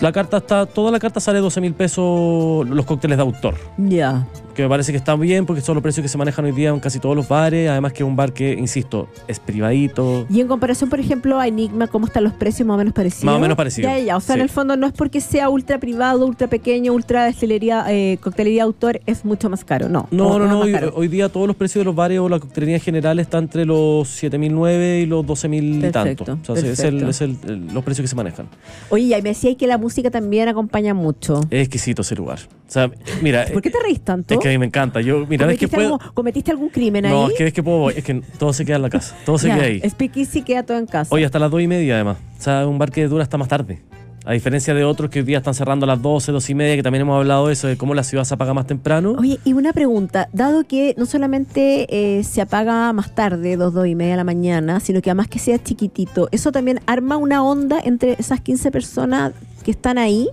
La 0.00 0.12
carta 0.12 0.38
está, 0.38 0.66
toda 0.66 0.90
la 0.90 0.98
carta 0.98 1.20
sale 1.20 1.38
12 1.38 1.60
mil 1.60 1.72
pesos 1.72 2.68
los 2.68 2.84
cócteles 2.84 3.16
de 3.16 3.22
autor, 3.22 3.54
Ya. 3.78 4.26
que 4.54 4.62
me 4.62 4.68
parece 4.68 4.92
que 4.92 4.98
está 4.98 5.14
bien 5.16 5.46
porque 5.46 5.62
son 5.62 5.76
los 5.76 5.82
precios 5.82 6.02
que 6.02 6.08
se 6.08 6.18
manejan 6.18 6.44
hoy 6.44 6.52
día 6.52 6.70
en 6.70 6.80
casi 6.80 6.98
todos 6.98 7.14
los 7.16 7.28
bares, 7.28 7.70
además 7.70 7.92
que 7.92 8.02
es 8.02 8.08
un 8.08 8.16
bar 8.16 8.32
que, 8.32 8.52
insisto, 8.54 9.08
es 9.28 9.38
privadito. 9.40 10.26
Y 10.28 10.40
en 10.40 10.48
comparación, 10.48 10.90
por 10.90 10.98
ejemplo, 11.00 11.38
a 11.38 11.46
Enigma, 11.46 11.86
¿cómo 11.86 12.06
están 12.06 12.24
los 12.24 12.32
precios 12.32 12.66
más 12.66 12.74
o 12.74 12.78
menos 12.78 12.92
parecidos? 12.92 13.24
Más 13.24 13.36
o 13.36 13.38
menos 13.40 13.56
parecido, 13.56 13.88
Ya, 13.88 13.98
ya. 13.98 14.16
O 14.16 14.20
sea, 14.20 14.34
sí. 14.34 14.40
en 14.40 14.42
el 14.42 14.50
fondo 14.50 14.76
no 14.76 14.86
es 14.88 14.92
porque 14.92 15.20
sea 15.20 15.48
ultra 15.48 15.78
privado, 15.78 16.26
ultra 16.26 16.48
pequeño, 16.48 16.92
ultra 16.92 17.24
destilería, 17.24 17.84
eh, 17.88 18.18
coctelería 18.20 18.64
autor, 18.64 19.00
es 19.06 19.24
mucho 19.24 19.48
más 19.48 19.64
caro. 19.64 19.88
No. 19.88 20.08
No, 20.10 20.38
no, 20.38 20.46
no, 20.46 20.60
hoy, 20.94 21.08
día 21.08 21.28
todos 21.28 21.46
los 21.46 21.56
precios 21.56 21.80
de 21.80 21.84
los 21.86 21.94
bares 21.94 22.18
o 22.18 22.28
la 22.28 22.40
coctelería 22.40 22.76
en 22.76 22.82
general 22.82 23.18
está 23.20 23.38
entre 23.38 23.64
los 23.64 24.08
7.009 24.22 25.02
y 25.02 25.06
los 25.06 25.24
12.000 25.24 25.88
y 25.88 25.90
tanto. 25.92 26.24
O 26.48 26.56
sea, 26.56 26.70
es, 26.70 26.80
el- 26.80 27.08
es 27.08 27.20
el- 27.20 27.36
el- 27.46 27.66
los 27.72 27.84
precios 27.84 28.02
que 28.04 28.08
se 28.08 28.16
manejan. 28.16 28.46
Oye, 28.90 29.04
y 29.16 29.22
me 29.22 29.30
decías 29.30 29.54
que 29.56 29.66
la 29.66 29.78
música 29.78 29.93
también 30.02 30.48
acompaña 30.48 30.94
mucho. 30.94 31.40
Es 31.50 31.62
exquisito 31.62 32.02
ese 32.02 32.14
lugar. 32.14 32.38
O 32.66 32.70
sea, 32.70 32.90
mira, 33.22 33.46
¿Por 33.52 33.62
qué 33.62 33.70
te 33.70 33.78
reís 33.82 34.00
tanto? 34.00 34.34
es 34.34 34.40
que 34.40 34.48
a 34.48 34.50
mí 34.50 34.58
me 34.58 34.66
encanta. 34.66 35.00
Yo, 35.00 35.26
mira, 35.26 35.46
ves 35.46 35.58
que 35.58 35.66
¿Cometiste, 35.68 35.76
puedo... 35.76 35.94
algún, 35.94 36.14
cometiste 36.14 36.50
algún 36.50 36.68
crimen 36.70 37.06
ahí? 37.06 37.12
No, 37.12 37.28
es 37.28 37.34
que 37.34 37.44
ves 37.44 37.52
que 37.52 37.62
puedo, 37.62 37.90
es 37.90 38.02
que 38.04 38.22
todo 38.38 38.52
se 38.52 38.64
queda 38.64 38.76
en 38.76 38.82
la 38.82 38.90
casa, 38.90 39.16
todo 39.24 39.38
se 39.38 39.48
Ya, 39.48 39.54
queda 39.56 39.64
ahí. 39.66 39.80
Speakeasy 39.88 40.42
queda 40.42 40.62
todo 40.64 40.78
en 40.78 40.86
casa. 40.86 41.14
Hoy 41.14 41.24
hasta 41.24 41.38
las 41.38 41.50
2 41.50 41.62
y 41.62 41.66
media 41.66 41.94
además. 41.94 42.18
O 42.38 42.42
sea, 42.42 42.66
un 42.66 42.78
bar 42.78 42.90
que 42.90 43.06
dura 43.06 43.22
hasta 43.22 43.38
más 43.38 43.48
tarde. 43.48 43.82
A 44.26 44.32
diferencia 44.32 44.72
de 44.72 44.84
otros 44.84 45.10
que 45.10 45.18
hoy 45.18 45.24
día 45.26 45.36
están 45.38 45.52
cerrando 45.52 45.84
a 45.84 45.86
las 45.86 46.00
12, 46.00 46.32
2 46.32 46.50
y 46.50 46.54
media, 46.54 46.76
que 46.76 46.82
también 46.82 47.02
hemos 47.02 47.18
hablado 47.18 47.48
de 47.48 47.52
eso, 47.52 47.66
de 47.66 47.76
cómo 47.76 47.94
la 47.94 48.02
ciudad 48.02 48.24
se 48.24 48.32
apaga 48.32 48.54
más 48.54 48.66
temprano. 48.66 49.16
Oye, 49.18 49.38
y 49.44 49.52
una 49.52 49.74
pregunta, 49.74 50.30
dado 50.32 50.64
que 50.64 50.94
no 50.96 51.04
solamente 51.04 51.86
eh, 52.18 52.24
se 52.24 52.40
apaga 52.40 52.90
más 52.94 53.14
tarde, 53.14 53.56
dos, 53.58 53.74
dos 53.74 53.86
y 53.86 53.94
media 53.94 54.12
de 54.12 54.16
la 54.16 54.24
mañana, 54.24 54.80
sino 54.80 55.02
que 55.02 55.10
además 55.10 55.28
que 55.28 55.38
sea 55.38 55.62
chiquitito, 55.62 56.28
¿eso 56.32 56.52
también 56.52 56.80
arma 56.86 57.18
una 57.18 57.44
onda 57.44 57.80
entre 57.84 58.16
esas 58.18 58.40
15 58.40 58.70
personas 58.70 59.32
que 59.62 59.70
están 59.70 59.98
ahí? 59.98 60.28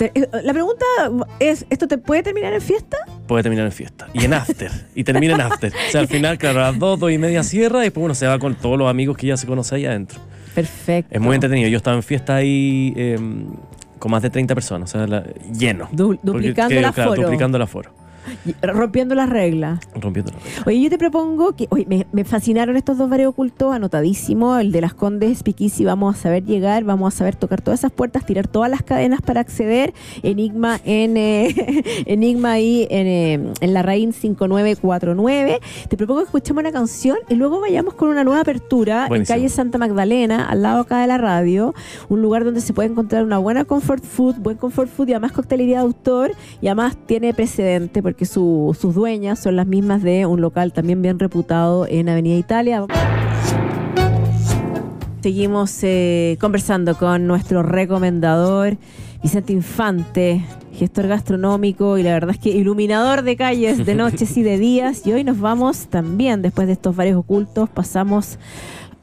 Eh, 0.00 0.28
La 0.42 0.52
pregunta 0.52 0.84
es, 1.38 1.66
¿esto 1.70 1.86
te 1.86 1.98
puede 1.98 2.24
terminar 2.24 2.52
en 2.52 2.62
fiesta? 2.62 2.96
Puede 3.28 3.44
terminar 3.44 3.66
en 3.66 3.72
fiesta. 3.72 4.08
Y 4.12 4.24
en 4.24 4.34
after. 4.34 4.72
y 4.94 5.04
termina 5.04 5.34
en 5.34 5.40
after. 5.40 5.72
O 5.72 5.92
sea, 5.92 6.00
al 6.00 6.08
final, 6.08 6.36
claro, 6.36 6.64
a 6.64 6.70
las 6.72 6.78
2, 6.80 6.98
2 6.98 7.12
y 7.12 7.18
media 7.18 7.44
cierra 7.44 7.78
y 7.80 7.84
después 7.84 8.04
uno 8.04 8.14
se 8.16 8.26
va 8.26 8.40
con 8.40 8.56
todos 8.56 8.76
los 8.76 8.90
amigos 8.90 9.16
que 9.16 9.28
ya 9.28 9.36
se 9.36 9.46
conoce 9.46 9.76
ahí 9.76 9.86
adentro. 9.86 10.18
Perfecto. 10.54 11.14
Es 11.14 11.20
muy 11.20 11.34
entretenido. 11.34 11.68
Yo 11.68 11.76
estaba 11.78 11.96
en 11.96 12.02
fiesta 12.02 12.36
ahí 12.36 12.92
eh, 12.96 13.18
con 13.98 14.10
más 14.10 14.22
de 14.22 14.30
30 14.30 14.54
personas, 14.54 14.94
o 14.94 14.98
sea, 14.98 15.06
la- 15.06 15.24
lleno. 15.52 15.88
Du- 15.92 16.08
Porque, 16.08 16.20
duplicando 16.22 16.74
el 16.74 16.80
claro, 16.80 17.02
aforo. 17.02 17.22
duplicando 17.22 17.56
el 17.56 17.62
aforo. 17.62 17.90
Rompiendo 18.62 19.14
las 19.14 19.28
reglas. 19.28 19.80
Rompiendo. 19.94 20.32
Oye, 20.66 20.80
yo 20.80 20.90
te 20.90 20.98
propongo 20.98 21.54
que, 21.56 21.66
oye, 21.70 21.86
me, 21.86 22.06
me 22.12 22.24
fascinaron 22.24 22.76
estos 22.76 22.98
dos 22.98 23.08
bares 23.08 23.26
ocultos, 23.26 23.74
anotadísimo, 23.74 24.58
el 24.58 24.72
de 24.72 24.80
las 24.80 24.94
Condes, 24.94 25.38
Speakeasy, 25.38 25.84
vamos 25.84 26.16
a 26.16 26.18
saber 26.18 26.44
llegar, 26.44 26.84
vamos 26.84 27.14
a 27.14 27.16
saber 27.16 27.36
tocar 27.36 27.60
todas 27.60 27.80
esas 27.80 27.92
puertas, 27.92 28.24
tirar 28.26 28.48
todas 28.48 28.70
las 28.70 28.82
cadenas 28.82 29.20
para 29.20 29.40
acceder, 29.40 29.94
Enigma 30.22 30.80
en 30.84 31.16
eh, 31.16 31.84
Enigma 32.06 32.52
ahí 32.52 32.86
en, 32.90 33.06
eh, 33.06 33.52
en 33.60 33.74
la 33.74 33.82
Raín 33.82 34.12
5949. 34.12 35.60
Te 35.88 35.96
propongo 35.96 36.20
que 36.20 36.26
escuchemos 36.26 36.62
una 36.62 36.72
canción 36.72 37.18
y 37.28 37.34
luego 37.34 37.60
vayamos 37.60 37.94
con 37.94 38.08
una 38.08 38.24
nueva 38.24 38.40
apertura 38.40 39.06
Buenísimo. 39.08 39.34
en 39.34 39.40
calle 39.40 39.48
Santa 39.48 39.78
Magdalena, 39.78 40.46
al 40.46 40.62
lado 40.62 40.80
acá 40.80 41.00
de 41.00 41.06
la 41.06 41.18
radio, 41.18 41.74
un 42.08 42.22
lugar 42.22 42.44
donde 42.44 42.60
se 42.60 42.72
puede 42.72 42.88
encontrar 42.88 43.24
una 43.24 43.38
buena 43.38 43.64
comfort 43.64 44.04
food, 44.04 44.36
buen 44.36 44.56
comfort 44.56 44.88
food 44.88 45.08
y 45.08 45.12
además 45.12 45.32
coctelería 45.32 45.78
de 45.78 45.82
autor 45.82 46.32
y 46.60 46.68
además 46.68 46.96
tiene 47.06 47.34
precedente 47.34 48.02
porque 48.02 48.13
su- 48.22 48.76
sus 48.80 48.94
dueñas 48.94 49.38
son 49.38 49.56
las 49.56 49.66
mismas 49.66 50.02
de 50.02 50.26
un 50.26 50.40
local 50.40 50.72
también 50.72 51.02
bien 51.02 51.18
reputado 51.18 51.86
en 51.88 52.08
Avenida 52.08 52.36
Italia. 52.36 52.84
Seguimos 55.22 55.78
eh, 55.82 56.36
conversando 56.40 56.96
con 56.98 57.26
nuestro 57.26 57.62
recomendador 57.62 58.76
Vicente 59.22 59.54
Infante, 59.54 60.44
gestor 60.74 61.06
gastronómico 61.06 61.96
y 61.96 62.02
la 62.02 62.12
verdad 62.12 62.32
es 62.32 62.38
que 62.38 62.50
iluminador 62.50 63.22
de 63.22 63.36
calles 63.36 63.86
de 63.86 63.94
noches 63.94 64.36
y 64.36 64.42
de 64.42 64.58
días. 64.58 65.06
Y 65.06 65.12
hoy 65.12 65.24
nos 65.24 65.40
vamos 65.40 65.86
también, 65.86 66.42
después 66.42 66.66
de 66.66 66.74
estos 66.74 66.94
varios 66.94 67.16
ocultos, 67.16 67.70
pasamos 67.70 68.38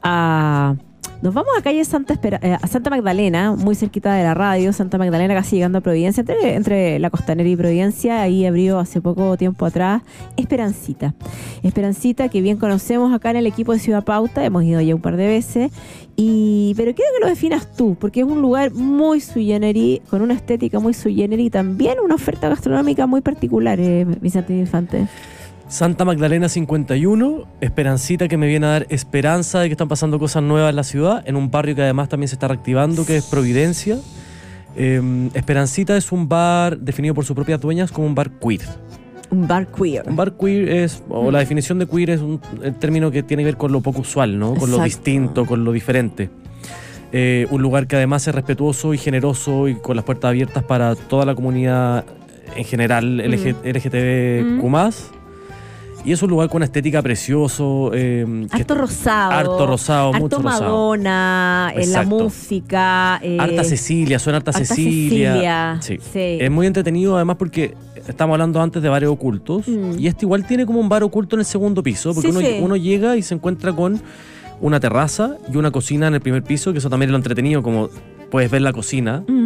a 0.00 0.76
Nos 1.22 1.32
vamos 1.34 1.52
a 1.56 1.62
calle 1.62 1.84
Santa, 1.84 2.14
Espera- 2.14 2.40
eh, 2.42 2.56
a 2.60 2.66
Santa 2.66 2.90
Magdalena, 2.90 3.52
muy 3.52 3.76
cerquita 3.76 4.12
de 4.14 4.24
la 4.24 4.34
radio, 4.34 4.72
Santa 4.72 4.98
Magdalena 4.98 5.34
casi 5.34 5.54
llegando 5.54 5.78
a 5.78 5.80
Providencia, 5.80 6.24
entre, 6.26 6.98
la 6.98 7.10
Costanera 7.10 7.48
y 7.48 7.54
Providencia, 7.54 8.22
ahí 8.22 8.44
abrió 8.44 8.80
hace 8.80 9.00
poco 9.00 9.36
tiempo 9.36 9.64
atrás 9.64 10.02
Esperancita. 10.36 11.14
Esperancita 11.62 12.28
que 12.28 12.40
bien 12.40 12.56
conocemos 12.56 13.14
acá 13.14 13.30
en 13.30 13.36
el 13.36 13.46
equipo 13.46 13.72
de 13.72 13.78
Ciudad 13.78 14.02
Pauta, 14.02 14.44
hemos 14.44 14.64
ido 14.64 14.80
ya 14.80 14.96
un 14.96 15.00
par 15.00 15.16
de 15.16 15.28
veces, 15.28 15.70
y 16.16 16.74
pero 16.76 16.92
quiero 16.92 17.12
que 17.16 17.20
lo 17.24 17.28
definas 17.28 17.72
tú, 17.76 17.96
porque 18.00 18.22
es 18.22 18.26
un 18.26 18.42
lugar 18.42 18.72
muy 18.72 19.20
sui 19.20 19.46
generis, 19.46 20.00
con 20.10 20.22
una 20.22 20.34
estética 20.34 20.80
muy 20.80 20.92
sui 20.92 21.14
generis 21.14 21.46
y 21.46 21.50
también 21.50 21.98
una 22.04 22.16
oferta 22.16 22.48
gastronómica 22.48 23.06
muy 23.06 23.20
particular, 23.20 23.78
eh, 23.78 24.04
Vicente 24.20 24.58
Infante. 24.58 25.06
Santa 25.72 26.04
Magdalena 26.04 26.50
51, 26.50 27.46
Esperancita 27.62 28.28
que 28.28 28.36
me 28.36 28.46
viene 28.46 28.66
a 28.66 28.70
dar 28.72 28.86
esperanza 28.90 29.60
de 29.60 29.70
que 29.70 29.72
están 29.72 29.88
pasando 29.88 30.18
cosas 30.18 30.42
nuevas 30.42 30.68
en 30.68 30.76
la 30.76 30.84
ciudad, 30.84 31.22
en 31.26 31.34
un 31.34 31.50
barrio 31.50 31.74
que 31.74 31.80
además 31.80 32.10
también 32.10 32.28
se 32.28 32.34
está 32.34 32.46
reactivando, 32.46 33.06
que 33.06 33.16
es 33.16 33.24
Providencia. 33.24 33.96
Eh, 34.76 35.30
Esperancita 35.32 35.96
es 35.96 36.12
un 36.12 36.28
bar 36.28 36.76
definido 36.76 37.14
por 37.14 37.24
sus 37.24 37.34
propias 37.34 37.58
dueñas 37.58 37.90
como 37.90 38.06
un 38.06 38.14
bar 38.14 38.32
queer. 38.32 38.60
Un 39.30 39.48
bar 39.48 39.66
queer. 39.68 40.06
Un 40.06 40.14
bar 40.14 40.36
queer 40.36 40.68
es, 40.68 41.02
o 41.08 41.30
la 41.30 41.38
definición 41.38 41.78
de 41.78 41.86
queer 41.86 42.10
es 42.10 42.20
un 42.20 42.38
el 42.62 42.74
término 42.74 43.10
que 43.10 43.22
tiene 43.22 43.42
que 43.42 43.46
ver 43.46 43.56
con 43.56 43.72
lo 43.72 43.80
poco 43.80 44.02
usual, 44.02 44.38
¿no? 44.38 44.52
Con 44.54 44.70
lo 44.70 44.82
distinto, 44.82 45.46
con 45.46 45.64
lo 45.64 45.72
diferente. 45.72 46.28
Eh, 47.12 47.46
un 47.50 47.62
lugar 47.62 47.86
que 47.86 47.96
además 47.96 48.28
es 48.28 48.34
respetuoso 48.34 48.92
y 48.92 48.98
generoso 48.98 49.68
y 49.68 49.76
con 49.76 49.96
las 49.96 50.04
puertas 50.04 50.28
abiertas 50.28 50.64
para 50.64 50.94
toda 50.96 51.24
la 51.24 51.34
comunidad 51.34 52.04
en 52.56 52.64
general 52.64 53.16
LG, 53.16 53.56
LGTBQ+. 53.64 55.21
Y 56.04 56.10
es 56.10 56.20
un 56.22 56.30
lugar 56.30 56.48
con 56.48 56.56
una 56.56 56.64
estética 56.64 57.00
precioso. 57.00 57.92
eh, 57.94 58.26
Harto 58.50 58.74
rosado. 58.74 59.30
Harto 59.32 59.66
rosado, 59.66 60.08
harto 60.08 60.20
mucho 60.20 60.36
rosado. 60.42 60.62
Madonna, 60.62 61.70
en 61.74 61.78
la 61.78 61.84
Exacto. 62.02 62.08
música. 62.24 63.20
eh, 63.22 63.36
Harta 63.38 63.62
Cecilia, 63.64 64.18
suena 64.18 64.38
harta, 64.38 64.50
harta 64.50 64.64
Cecilia. 64.64 65.32
Cecilia, 65.34 65.78
Sí. 65.80 65.98
sí. 66.12 66.38
Es 66.40 66.50
muy 66.50 66.66
entretenido 66.66 67.14
además 67.14 67.36
porque 67.36 67.74
estamos 68.08 68.34
hablando 68.34 68.60
antes 68.60 68.82
de 68.82 68.88
bares 68.88 69.08
ocultos 69.08 69.68
Mm. 69.68 69.98
y 69.98 70.08
este 70.08 70.24
igual 70.24 70.44
tiene 70.44 70.66
como 70.66 70.80
un 70.80 70.88
bar 70.88 71.04
oculto 71.04 71.36
en 71.36 71.40
el 71.40 71.46
segundo 71.46 71.84
piso 71.84 72.12
porque 72.12 72.32
Sí, 72.32 72.36
uno, 72.36 72.40
sí. 72.46 72.58
uno 72.60 72.76
llega 72.76 73.16
y 73.16 73.22
se 73.22 73.34
encuentra 73.34 73.72
con 73.72 74.00
una 74.60 74.80
terraza 74.80 75.36
y 75.52 75.56
una 75.56 75.70
cocina 75.70 76.08
en 76.08 76.14
el 76.14 76.20
primer 76.20 76.42
piso, 76.42 76.72
que 76.72 76.78
eso 76.78 76.90
también 76.90 77.10
es 77.10 77.12
lo 77.12 77.16
entretenido, 77.18 77.62
como 77.62 77.90
puedes 78.30 78.50
ver 78.50 78.62
la 78.62 78.72
cocina, 78.72 79.22
Mm. 79.28 79.41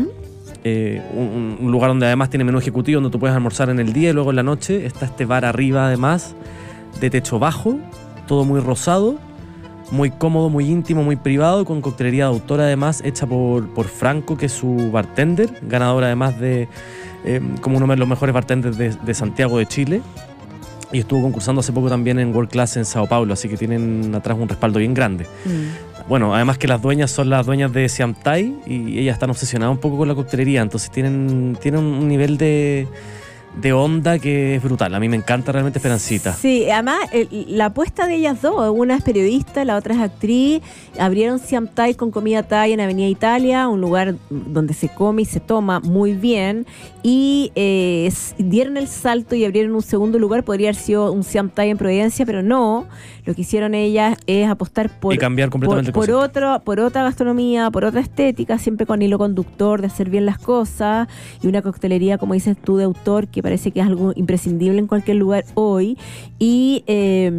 Eh, 0.68 1.00
un, 1.14 1.70
lugar 1.70 1.90
donde 1.90 2.06
además 2.06 2.28
tiene 2.28 2.42
menú 2.42 2.58
ejecutivo, 2.58 3.00
donde 3.00 3.12
tú 3.12 3.20
puedes 3.20 3.36
almorzar 3.36 3.70
en 3.70 3.78
el 3.78 3.92
día 3.92 4.10
y 4.10 4.12
luego 4.12 4.30
en 4.30 4.36
la 4.36 4.42
noche 4.42 4.84
está 4.84 5.06
este 5.06 5.24
bar 5.24 5.44
arriba 5.44 5.86
además, 5.86 6.34
de 6.98 7.08
techo 7.08 7.38
bajo, 7.38 7.78
todo 8.26 8.44
muy 8.44 8.58
rosado. 8.58 9.16
Muy 9.92 10.10
cómodo, 10.10 10.50
muy 10.50 10.68
íntimo, 10.68 11.04
muy 11.04 11.14
privado, 11.14 11.64
con 11.64 11.80
coctelería 11.80 12.24
de 12.24 12.30
autor 12.30 12.60
además, 12.60 13.02
hecha 13.04 13.24
por, 13.24 13.72
por 13.72 13.86
Franco, 13.86 14.36
que 14.36 14.46
es 14.46 14.52
su 14.52 14.90
bartender, 14.90 15.60
ganador 15.62 16.02
además 16.02 16.40
de 16.40 16.66
eh, 17.24 17.40
como 17.60 17.76
uno 17.76 17.86
de 17.86 17.96
los 17.96 18.08
mejores 18.08 18.34
bartenders 18.34 18.76
de, 18.76 18.90
de 18.90 19.14
Santiago 19.14 19.58
de 19.58 19.66
Chile. 19.66 20.02
Y 20.90 20.98
estuvo 20.98 21.22
concursando 21.22 21.60
hace 21.60 21.72
poco 21.72 21.88
también 21.88 22.18
en 22.18 22.34
World 22.34 22.50
Class 22.50 22.76
en 22.76 22.84
Sao 22.84 23.06
Paulo, 23.06 23.32
así 23.32 23.48
que 23.48 23.56
tienen 23.56 24.12
atrás 24.12 24.36
un 24.40 24.48
respaldo 24.48 24.80
bien 24.80 24.92
grande. 24.92 25.24
Mm. 25.44 25.95
Bueno, 26.08 26.34
además 26.34 26.56
que 26.56 26.68
las 26.68 26.80
dueñas 26.80 27.10
son 27.10 27.30
las 27.30 27.44
dueñas 27.46 27.72
de 27.72 27.88
Siam 27.88 28.14
Thai 28.14 28.54
y 28.66 28.98
ellas 29.00 29.14
están 29.14 29.30
obsesionadas 29.30 29.74
un 29.74 29.80
poco 29.80 29.96
con 29.98 30.06
la 30.06 30.14
coctelería, 30.14 30.62
entonces 30.62 30.88
tienen, 30.90 31.58
tienen 31.60 31.80
un 31.80 32.06
nivel 32.06 32.38
de, 32.38 32.86
de 33.60 33.72
onda 33.72 34.20
que 34.20 34.54
es 34.54 34.62
brutal. 34.62 34.94
A 34.94 35.00
mí 35.00 35.08
me 35.08 35.16
encanta 35.16 35.50
realmente 35.50 35.80
Esperancita. 35.80 36.32
Sí, 36.32 36.70
además 36.70 36.98
el- 37.12 37.46
la 37.58 37.66
apuesta 37.66 38.06
de 38.06 38.14
ellas 38.14 38.40
dos, 38.40 38.72
una 38.72 38.94
es 38.94 39.02
periodista, 39.02 39.64
la 39.64 39.76
otra 39.76 39.96
es 39.96 40.00
actriz, 40.00 40.62
abrieron 40.96 41.40
Siam 41.40 41.66
Thai 41.66 41.94
con 41.94 42.12
comida 42.12 42.44
Thai 42.44 42.72
en 42.74 42.80
Avenida 42.82 43.08
Italia, 43.08 43.66
un 43.66 43.80
lugar 43.80 44.14
donde 44.30 44.74
se 44.74 44.88
come 44.88 45.22
y 45.22 45.24
se 45.24 45.40
toma 45.40 45.80
muy 45.80 46.12
bien, 46.14 46.66
y 47.02 47.50
eh, 47.56 48.12
dieron 48.38 48.76
el 48.76 48.86
salto 48.86 49.34
y 49.34 49.44
abrieron 49.44 49.74
un 49.74 49.82
segundo 49.82 50.20
lugar, 50.20 50.44
podría 50.44 50.68
haber 50.68 50.80
sido 50.80 51.10
un 51.10 51.24
Siam 51.24 51.50
Thai 51.50 51.70
en 51.70 51.78
Providencia, 51.78 52.24
pero 52.24 52.42
no, 52.44 52.86
lo 53.26 53.34
que 53.34 53.42
hicieron 53.42 53.74
ellas 53.74 54.16
es 54.26 54.48
apostar 54.48 54.88
por, 54.88 55.12
y 55.12 55.18
cambiar 55.18 55.50
completamente 55.50 55.92
por, 55.92 56.04
el 56.04 56.08
por 56.08 56.20
concepto. 56.20 56.52
otro, 56.52 56.64
por 56.64 56.80
otra 56.80 57.02
gastronomía, 57.02 57.70
por 57.70 57.84
otra 57.84 58.00
estética, 58.00 58.56
siempre 58.58 58.86
con 58.86 59.02
hilo 59.02 59.18
conductor 59.18 59.80
de 59.80 59.88
hacer 59.88 60.08
bien 60.08 60.24
las 60.24 60.38
cosas 60.38 61.08
y 61.42 61.48
una 61.48 61.60
coctelería, 61.60 62.18
como 62.18 62.34
dices 62.34 62.56
tú, 62.56 62.76
de 62.76 62.84
autor, 62.84 63.26
que 63.26 63.42
parece 63.42 63.72
que 63.72 63.80
es 63.80 63.86
algo 63.86 64.12
imprescindible 64.14 64.78
en 64.78 64.86
cualquier 64.86 65.16
lugar 65.16 65.44
hoy. 65.54 65.98
Y 66.38 66.84
eh, 66.86 67.32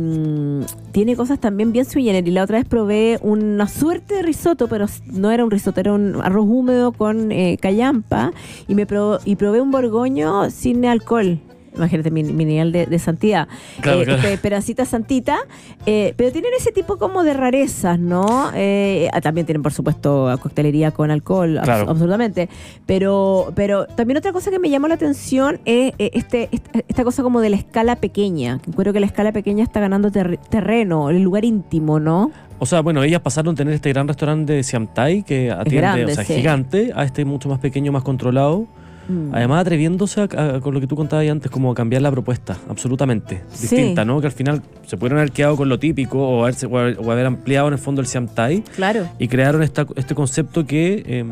tiene 0.91 1.15
cosas 1.15 1.39
también 1.39 1.71
bien 1.71 1.85
sui 1.85 2.03
generis. 2.03 2.33
La 2.33 2.43
otra 2.43 2.57
vez 2.57 2.67
probé 2.67 3.19
una 3.21 3.67
suerte 3.67 4.15
de 4.15 4.21
risotto, 4.23 4.67
pero 4.67 4.87
no 5.05 5.31
era 5.31 5.45
un 5.45 5.51
risotto, 5.51 5.79
era 5.79 5.93
un 5.93 6.19
arroz 6.21 6.45
húmedo 6.47 6.91
con 6.91 7.31
eh, 7.31 7.57
callampa 7.61 8.31
y 8.67 8.75
me 8.75 8.85
probó, 8.85 9.19
y 9.23 9.37
probé 9.37 9.61
un 9.61 9.71
borgoño 9.71 10.49
sin 10.49 10.85
alcohol. 10.85 11.39
Imagínate 11.77 12.11
mi, 12.11 12.23
mi 12.23 12.43
nivel 12.45 12.71
de, 12.71 12.85
de 12.85 12.99
santidad. 12.99 13.47
Claro, 13.81 14.01
Eh, 14.01 14.05
claro. 14.05 14.85
Santita. 14.85 15.37
eh, 15.85 16.13
pero 16.17 16.31
tienen 16.31 16.51
ese 16.57 16.71
tipo 16.71 16.97
como 16.97 17.23
de 17.23 17.33
rarezas, 17.33 17.99
¿no? 17.99 18.51
Eh, 18.53 19.09
ah, 19.13 19.21
también 19.21 19.45
tienen, 19.45 19.61
por 19.63 19.71
supuesto, 19.73 20.29
coctelería 20.41 20.91
con 20.91 21.11
alcohol, 21.11 21.57
abs- 21.57 21.87
absolutamente. 21.89 22.49
Pero, 22.85 23.51
pero 23.55 23.85
también 23.85 24.17
otra 24.17 24.31
cosa 24.33 24.49
que 24.51 24.59
me 24.59 24.69
llamó 24.69 24.87
la 24.87 24.95
atención 24.95 25.59
es 25.65 25.93
eh, 25.99 26.11
este, 26.13 26.49
esta, 26.51 26.79
esta 26.87 27.03
cosa 27.03 27.23
como 27.23 27.41
de 27.41 27.49
la 27.49 27.57
escala 27.57 27.95
pequeña. 27.97 28.59
Creo 28.75 28.93
que 28.93 28.99
la 28.99 29.05
escala 29.05 29.31
pequeña 29.31 29.63
está 29.63 29.79
ganando 29.79 30.11
terre- 30.11 30.39
terreno, 30.49 31.09
el 31.09 31.21
lugar 31.21 31.45
íntimo, 31.45 31.99
¿no? 31.99 32.31
O 32.59 32.65
sea, 32.65 32.81
bueno, 32.81 33.03
ellas 33.03 33.21
pasaron 33.21 33.53
a 33.53 33.55
tener 33.55 33.73
este 33.73 33.89
gran 33.89 34.07
restaurante 34.07 34.53
de 34.53 34.63
Siam 34.63 34.87
Thai 34.87 35.21
que 35.23 35.51
atiende, 35.51 35.75
grande, 35.77 36.05
o 36.05 36.15
sea, 36.15 36.23
sí. 36.23 36.33
gigante, 36.35 36.91
a 36.95 37.03
este 37.03 37.23
mucho 37.23 37.49
más 37.49 37.59
pequeño, 37.59 37.91
más 37.91 38.03
controlado. 38.03 38.65
Mm. 39.07 39.33
Además, 39.33 39.61
atreviéndose 39.61 40.21
a, 40.21 40.23
a- 40.23 40.59
con 40.59 40.73
lo 40.73 40.79
que 40.79 40.87
tú 40.87 40.95
contabas 40.95 41.21
ahí 41.23 41.29
antes, 41.29 41.49
como 41.51 41.71
a 41.71 41.75
cambiar 41.75 42.01
la 42.01 42.11
propuesta, 42.11 42.57
absolutamente. 42.69 43.43
Sí. 43.51 43.61
Distinta, 43.61 44.03
¿no? 44.05 44.19
Que 44.19 44.27
al 44.27 44.33
final 44.33 44.61
se 44.85 44.97
pudieron 44.97 45.19
haber 45.19 45.31
quedado 45.31 45.55
con 45.55 45.69
lo 45.69 45.79
típico 45.79 46.19
o, 46.19 46.45
haberse- 46.47 46.67
o 46.69 46.77
haber, 46.77 46.97
o 46.99 47.11
haber 47.11 47.25
ampliado 47.25 47.67
en 47.67 47.73
el 47.73 47.79
fondo 47.79 48.01
el 48.01 48.07
Siam 48.07 48.27
Thai 48.27 48.61
Claro. 48.75 49.07
y 49.19 49.27
crearon 49.27 49.63
esta- 49.63 49.87
este 49.95 50.13
concepto 50.15 50.65
que, 50.65 51.03
eh, 51.05 51.25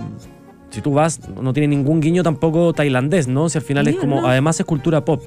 si 0.69 0.81
tú 0.81 0.91
vas, 0.93 1.19
no 1.41 1.53
tiene 1.53 1.67
ningún 1.75 2.01
guiño 2.01 2.23
tampoco 2.23 2.73
tailandés, 2.73 3.27
¿no? 3.27 3.47
Si 3.49 3.57
al 3.57 3.63
final 3.63 3.87
es 3.87 3.95
como, 3.95 4.21
no. 4.21 4.27
además 4.27 4.59
es 4.59 4.65
cultura 4.65 5.03
pop, 5.05 5.21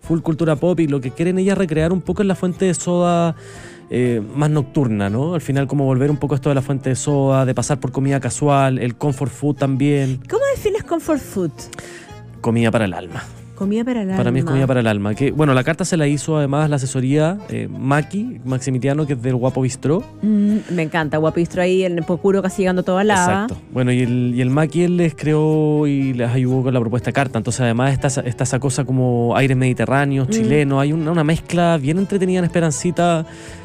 full 0.00 0.20
cultura 0.20 0.56
pop 0.56 0.78
y 0.80 0.86
lo 0.86 1.00
que 1.00 1.10
quieren 1.10 1.38
ellas 1.38 1.56
recrear 1.58 1.92
un 1.92 2.00
poco 2.00 2.22
es 2.22 2.28
la 2.28 2.34
fuente 2.34 2.64
de 2.66 2.74
soda. 2.74 3.34
Eh, 3.90 4.22
más 4.34 4.50
nocturna, 4.50 5.10
¿no? 5.10 5.34
Al 5.34 5.40
final 5.40 5.66
como 5.66 5.84
volver 5.84 6.10
un 6.10 6.16
poco 6.16 6.34
esto 6.34 6.48
de 6.48 6.54
la 6.54 6.62
fuente 6.62 6.90
de 6.90 6.96
soda, 6.96 7.44
de 7.44 7.54
pasar 7.54 7.78
por 7.80 7.92
comida 7.92 8.20
casual, 8.20 8.78
el 8.78 8.96
comfort 8.96 9.30
food 9.32 9.56
también, 9.56 10.20
¿Cómo 10.28 10.42
defines 10.56 10.82
comfort 10.84 11.20
food? 11.20 11.50
comida 12.40 12.70
para 12.70 12.84
el 12.84 12.94
alma. 12.94 13.22
Comida 13.54 13.84
para 13.84 14.02
el 14.02 14.08
Para 14.08 14.32
mí 14.32 14.40
es 14.40 14.42
alma. 14.42 14.50
comida 14.50 14.66
para 14.66 14.80
el 14.80 14.86
alma. 14.88 15.14
Que, 15.14 15.30
bueno, 15.30 15.54
la 15.54 15.62
carta 15.62 15.84
se 15.84 15.96
la 15.96 16.08
hizo 16.08 16.36
además 16.36 16.68
la 16.68 16.74
asesoría 16.74 17.38
eh, 17.48 17.68
Maki, 17.70 18.40
Maximiliano, 18.44 19.06
que 19.06 19.12
es 19.12 19.22
del 19.22 19.36
Guapo 19.36 19.60
Bistró. 19.62 20.02
Mm, 20.22 20.56
me 20.72 20.82
encanta, 20.82 21.18
guapistro 21.18 21.62
ahí 21.62 21.84
en 21.84 21.96
el 21.96 22.02
Pocuro 22.02 22.42
casi 22.42 22.62
llegando 22.62 22.82
toda 22.82 23.04
la. 23.04 23.14
Exacto. 23.14 23.56
Bueno, 23.72 23.92
y 23.92 24.00
el, 24.00 24.32
y 24.34 24.40
el 24.40 24.50
Maki 24.50 24.82
él 24.82 24.96
les 24.96 25.14
creó 25.14 25.86
y 25.86 26.14
les 26.14 26.30
ayudó 26.30 26.64
con 26.64 26.74
la 26.74 26.80
propuesta 26.80 27.10
de 27.10 27.12
carta. 27.12 27.38
Entonces, 27.38 27.60
además, 27.60 27.92
está, 27.92 28.08
esa- 28.08 28.22
está 28.22 28.42
esa 28.42 28.58
cosa 28.58 28.84
como 28.84 29.36
aires 29.36 29.56
mediterráneos, 29.56 30.26
Mm. 30.26 30.30
chilenos. 30.32 30.82
Hay 30.82 30.92
una, 30.92 31.12
una 31.12 31.22
mezcla 31.24 31.76
bien 31.76 31.98
entretenida 31.98 32.40
en 32.40 32.46
Esperancita. 32.46 33.24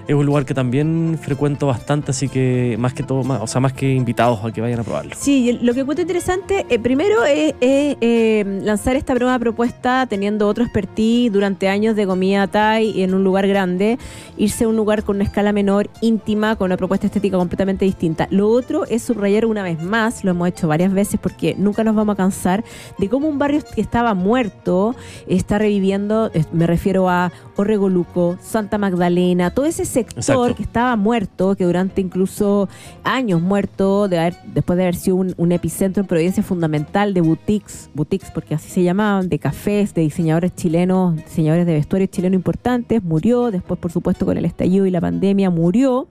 Es 0.10 0.16
un 0.16 0.26
lugar 0.26 0.44
que 0.44 0.56
también 0.56 1.20
frecuento 1.22 1.68
bastante, 1.68 2.10
así 2.10 2.30
que 2.30 2.78
más 2.80 2.96
que 2.96 3.04
todo, 3.04 3.20
o 3.20 3.46
sea, 3.46 3.62
más 3.62 3.74
que 3.74 3.94
invitados 3.94 4.44
a 4.44 4.52
que 4.52 4.60
vayan 4.60 4.80
a 4.80 4.84
probarlo. 4.84 5.12
Sí, 5.16 5.60
lo 5.62 5.76
que 5.76 5.82
encuentro 5.82 6.02
interesante, 6.02 6.66
eh, 6.68 6.80
primero 6.80 7.26
es, 7.26 7.54
eh, 7.62 8.60
lanzar 8.64 8.96
esta 8.96 9.14
nueva 9.14 9.38
propuesta 9.38 10.08
teniendo 10.10 10.48
otro 10.48 10.64
expertise 10.64 11.32
durante 11.32 11.68
años 11.68 11.96
de 11.96 12.08
comida 12.08 12.48
Thai 12.48 13.04
en 13.04 13.14
un 13.14 13.24
lugar 13.24 13.48
grande, 13.48 14.00
irse 14.36 14.64
a 14.64 14.68
un 14.68 14.78
lugar 14.78 15.04
con 15.04 15.18
una 15.18 15.26
escala 15.26 15.54
menor, 15.54 15.92
íntima, 16.02 16.56
con 16.56 16.66
una 16.66 16.78
propuesta 16.78 17.06
estética 17.06 17.38
completamente 17.38 17.86
distinta. 17.86 18.28
Lo 18.32 18.50
otro 18.50 18.86
es 18.86 19.04
subrayar 19.04 19.46
una 19.46 19.62
vez 19.62 19.80
más, 19.80 20.24
lo 20.24 20.32
hemos 20.32 20.48
hecho 20.48 20.68
varias 20.68 20.92
veces 20.92 21.20
porque 21.22 21.54
nunca 21.56 21.84
nos 21.84 21.94
vamos 21.94 22.14
a 22.14 22.18
cansar, 22.18 22.64
de 22.98 23.10
cómo 23.10 23.28
un 23.28 23.38
barrio 23.38 23.62
que 23.76 23.82
estaba 23.82 24.16
muerto 24.16 24.96
está 25.28 25.60
reviviendo, 25.60 26.32
me 26.52 26.66
refiero 26.66 27.10
a 27.10 27.32
Orregoluco, 27.58 28.38
Santa 28.42 28.80
Magdalena, 28.80 29.52
todo 29.52 29.68
ese 29.68 29.86
sector 30.06 30.20
Exacto. 30.20 30.56
que 30.56 30.64
estaba 30.64 30.96
muerto, 30.96 31.56
que 31.56 31.66
durante 31.66 32.02
incluso 32.02 32.68
años 33.04 33.42
muerto, 33.42 34.08
de 34.08 34.20
haber, 34.20 34.36
después 34.54 34.78
de 34.78 34.84
haber 34.84 34.96
sido 34.96 35.18
un, 35.18 35.34
un 35.38 35.52
epicentro 35.52 36.02
en 36.02 36.08
Providencia 36.08 36.44
fundamental 36.44 37.14
de 37.14 37.22
boutiques, 37.22 37.90
boutiques 37.94 38.32
porque 38.32 38.56
así 38.56 38.70
se 38.70 38.84
llamaban, 38.84 39.30
de 39.30 39.40
cafés, 39.40 39.94
de 39.94 40.02
diseñadores 40.02 40.56
chilenos, 40.56 41.16
diseñadores 41.16 41.66
de 41.66 41.74
vestuarios 41.74 42.10
chilenos 42.12 42.36
importantes, 42.36 43.04
murió, 43.04 43.52
después 43.52 43.80
por 43.80 43.92
supuesto 43.92 44.26
con 44.26 44.38
el 44.38 44.46
estallido 44.46 44.86
y 44.86 44.92
la 44.92 45.02
pandemia 45.02 45.50
murió, 45.50 46.08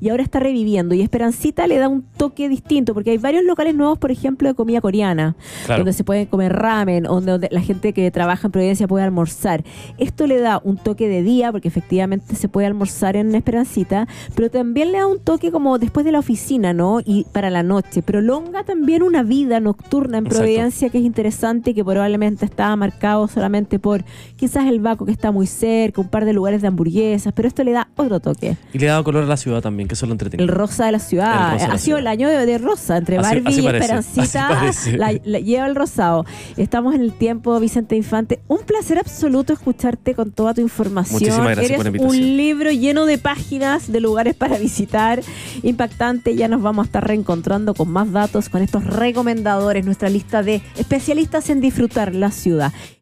y 0.00 0.08
ahora 0.08 0.22
está 0.22 0.40
reviviendo. 0.40 0.94
Y 0.94 1.02
Esperancita 1.02 1.66
le 1.66 1.78
da 1.78 1.88
un 1.88 2.02
toque 2.16 2.48
distinto, 2.48 2.94
porque 2.94 3.10
hay 3.10 3.18
varios 3.18 3.44
locales 3.44 3.74
nuevos, 3.74 3.98
por 3.98 4.10
ejemplo, 4.10 4.48
de 4.48 4.54
comida 4.54 4.80
coreana, 4.80 5.36
Claro. 5.66 5.80
donde 5.80 5.92
se 5.92 6.04
puede 6.04 6.26
comer 6.26 6.52
ramen, 6.52 7.04
donde, 7.04 7.32
donde 7.32 7.48
la 7.50 7.60
gente 7.60 7.92
que 7.92 8.10
trabaja 8.10 8.48
en 8.48 8.52
Providencia 8.52 8.88
puede 8.88 9.04
almorzar. 9.04 9.64
Esto 9.98 10.26
le 10.26 10.40
da 10.40 10.60
un 10.64 10.76
toque 10.76 11.08
de 11.08 11.22
día, 11.22 11.52
porque 11.52 11.68
efectivamente 11.68 12.34
se 12.34 12.48
puede 12.48 12.66
almorzar 12.66 13.16
en, 13.16 13.31
Esperancita, 13.34 14.08
pero 14.34 14.50
también 14.50 14.92
le 14.92 14.98
da 14.98 15.06
un 15.06 15.18
toque 15.20 15.50
como 15.50 15.78
después 15.78 16.04
de 16.04 16.12
la 16.12 16.18
oficina, 16.18 16.72
¿no? 16.72 17.00
Y 17.04 17.24
para 17.32 17.50
la 17.50 17.62
noche. 17.62 18.02
Prolonga 18.02 18.64
también 18.64 19.02
una 19.02 19.22
vida 19.22 19.60
nocturna 19.60 20.18
en 20.18 20.26
Exacto. 20.26 20.42
Providencia 20.44 20.88
que 20.90 20.98
es 20.98 21.04
interesante, 21.04 21.74
que 21.74 21.84
probablemente 21.84 22.44
estaba 22.44 22.74
marcado 22.76 23.28
solamente 23.28 23.78
por 23.78 24.04
quizás 24.36 24.66
el 24.66 24.80
Baco 24.80 25.04
que 25.06 25.12
está 25.12 25.30
muy 25.30 25.46
cerca, 25.46 26.00
un 26.00 26.08
par 26.08 26.24
de 26.24 26.32
lugares 26.32 26.62
de 26.62 26.68
hamburguesas, 26.68 27.32
pero 27.34 27.48
esto 27.48 27.62
le 27.64 27.72
da 27.72 27.88
otro 27.96 28.20
toque. 28.20 28.56
Y 28.72 28.78
le 28.78 28.88
ha 28.88 28.92
dado 28.92 29.04
color 29.04 29.24
a 29.24 29.26
la 29.26 29.36
ciudad 29.36 29.60
también, 29.60 29.88
que 29.88 29.94
eso 29.94 30.06
es 30.06 30.10
lo 30.10 30.16
El 30.38 30.48
rosa 30.48 30.86
de 30.86 30.92
la 30.92 30.98
ciudad. 30.98 31.52
De 31.52 31.66
la 31.66 31.74
ha 31.74 31.78
sido 31.78 31.78
ciudad. 31.78 32.00
el 32.00 32.06
año 32.06 32.28
de, 32.28 32.46
de 32.46 32.58
rosa, 32.58 32.96
entre 32.96 33.18
Barbie 33.18 33.42
así 33.46 33.60
y 33.60 33.66
Esperancita. 33.66 34.72
La, 34.96 35.12
la- 35.24 35.38
lleva 35.40 35.66
el 35.66 35.74
rosado. 35.74 36.24
Estamos 36.56 36.94
en 36.94 37.02
el 37.02 37.12
tiempo, 37.12 37.58
Vicente 37.60 37.96
Infante. 37.96 38.40
Un 38.48 38.58
placer 38.58 38.98
absoluto 38.98 39.52
escucharte 39.52 40.14
con 40.14 40.30
toda 40.32 40.54
tu 40.54 40.60
información. 40.60 41.20
Muchísimas 41.20 41.46
gracias 41.46 41.66
Eres 41.66 41.76
por 41.76 41.84
la 41.84 41.88
invitación. 41.90 42.20
un 42.22 42.36
libro 42.36 42.70
lleno 42.70 43.06
de 43.12 43.18
páginas, 43.18 43.92
de 43.92 44.00
lugares 44.00 44.34
para 44.34 44.56
visitar. 44.58 45.20
Impactante. 45.62 46.34
Ya 46.34 46.48
nos 46.48 46.62
vamos 46.62 46.84
a 46.84 46.86
estar 46.86 47.06
reencontrando 47.06 47.74
con 47.74 47.90
más 47.90 48.10
datos, 48.10 48.48
con 48.48 48.62
estos 48.62 48.84
recomendadores, 48.84 49.84
nuestra 49.84 50.08
lista 50.08 50.42
de 50.42 50.62
especialistas 50.76 51.50
en 51.50 51.60
disfrutar 51.60 52.14
la 52.14 52.30
ciudad. 52.30 52.72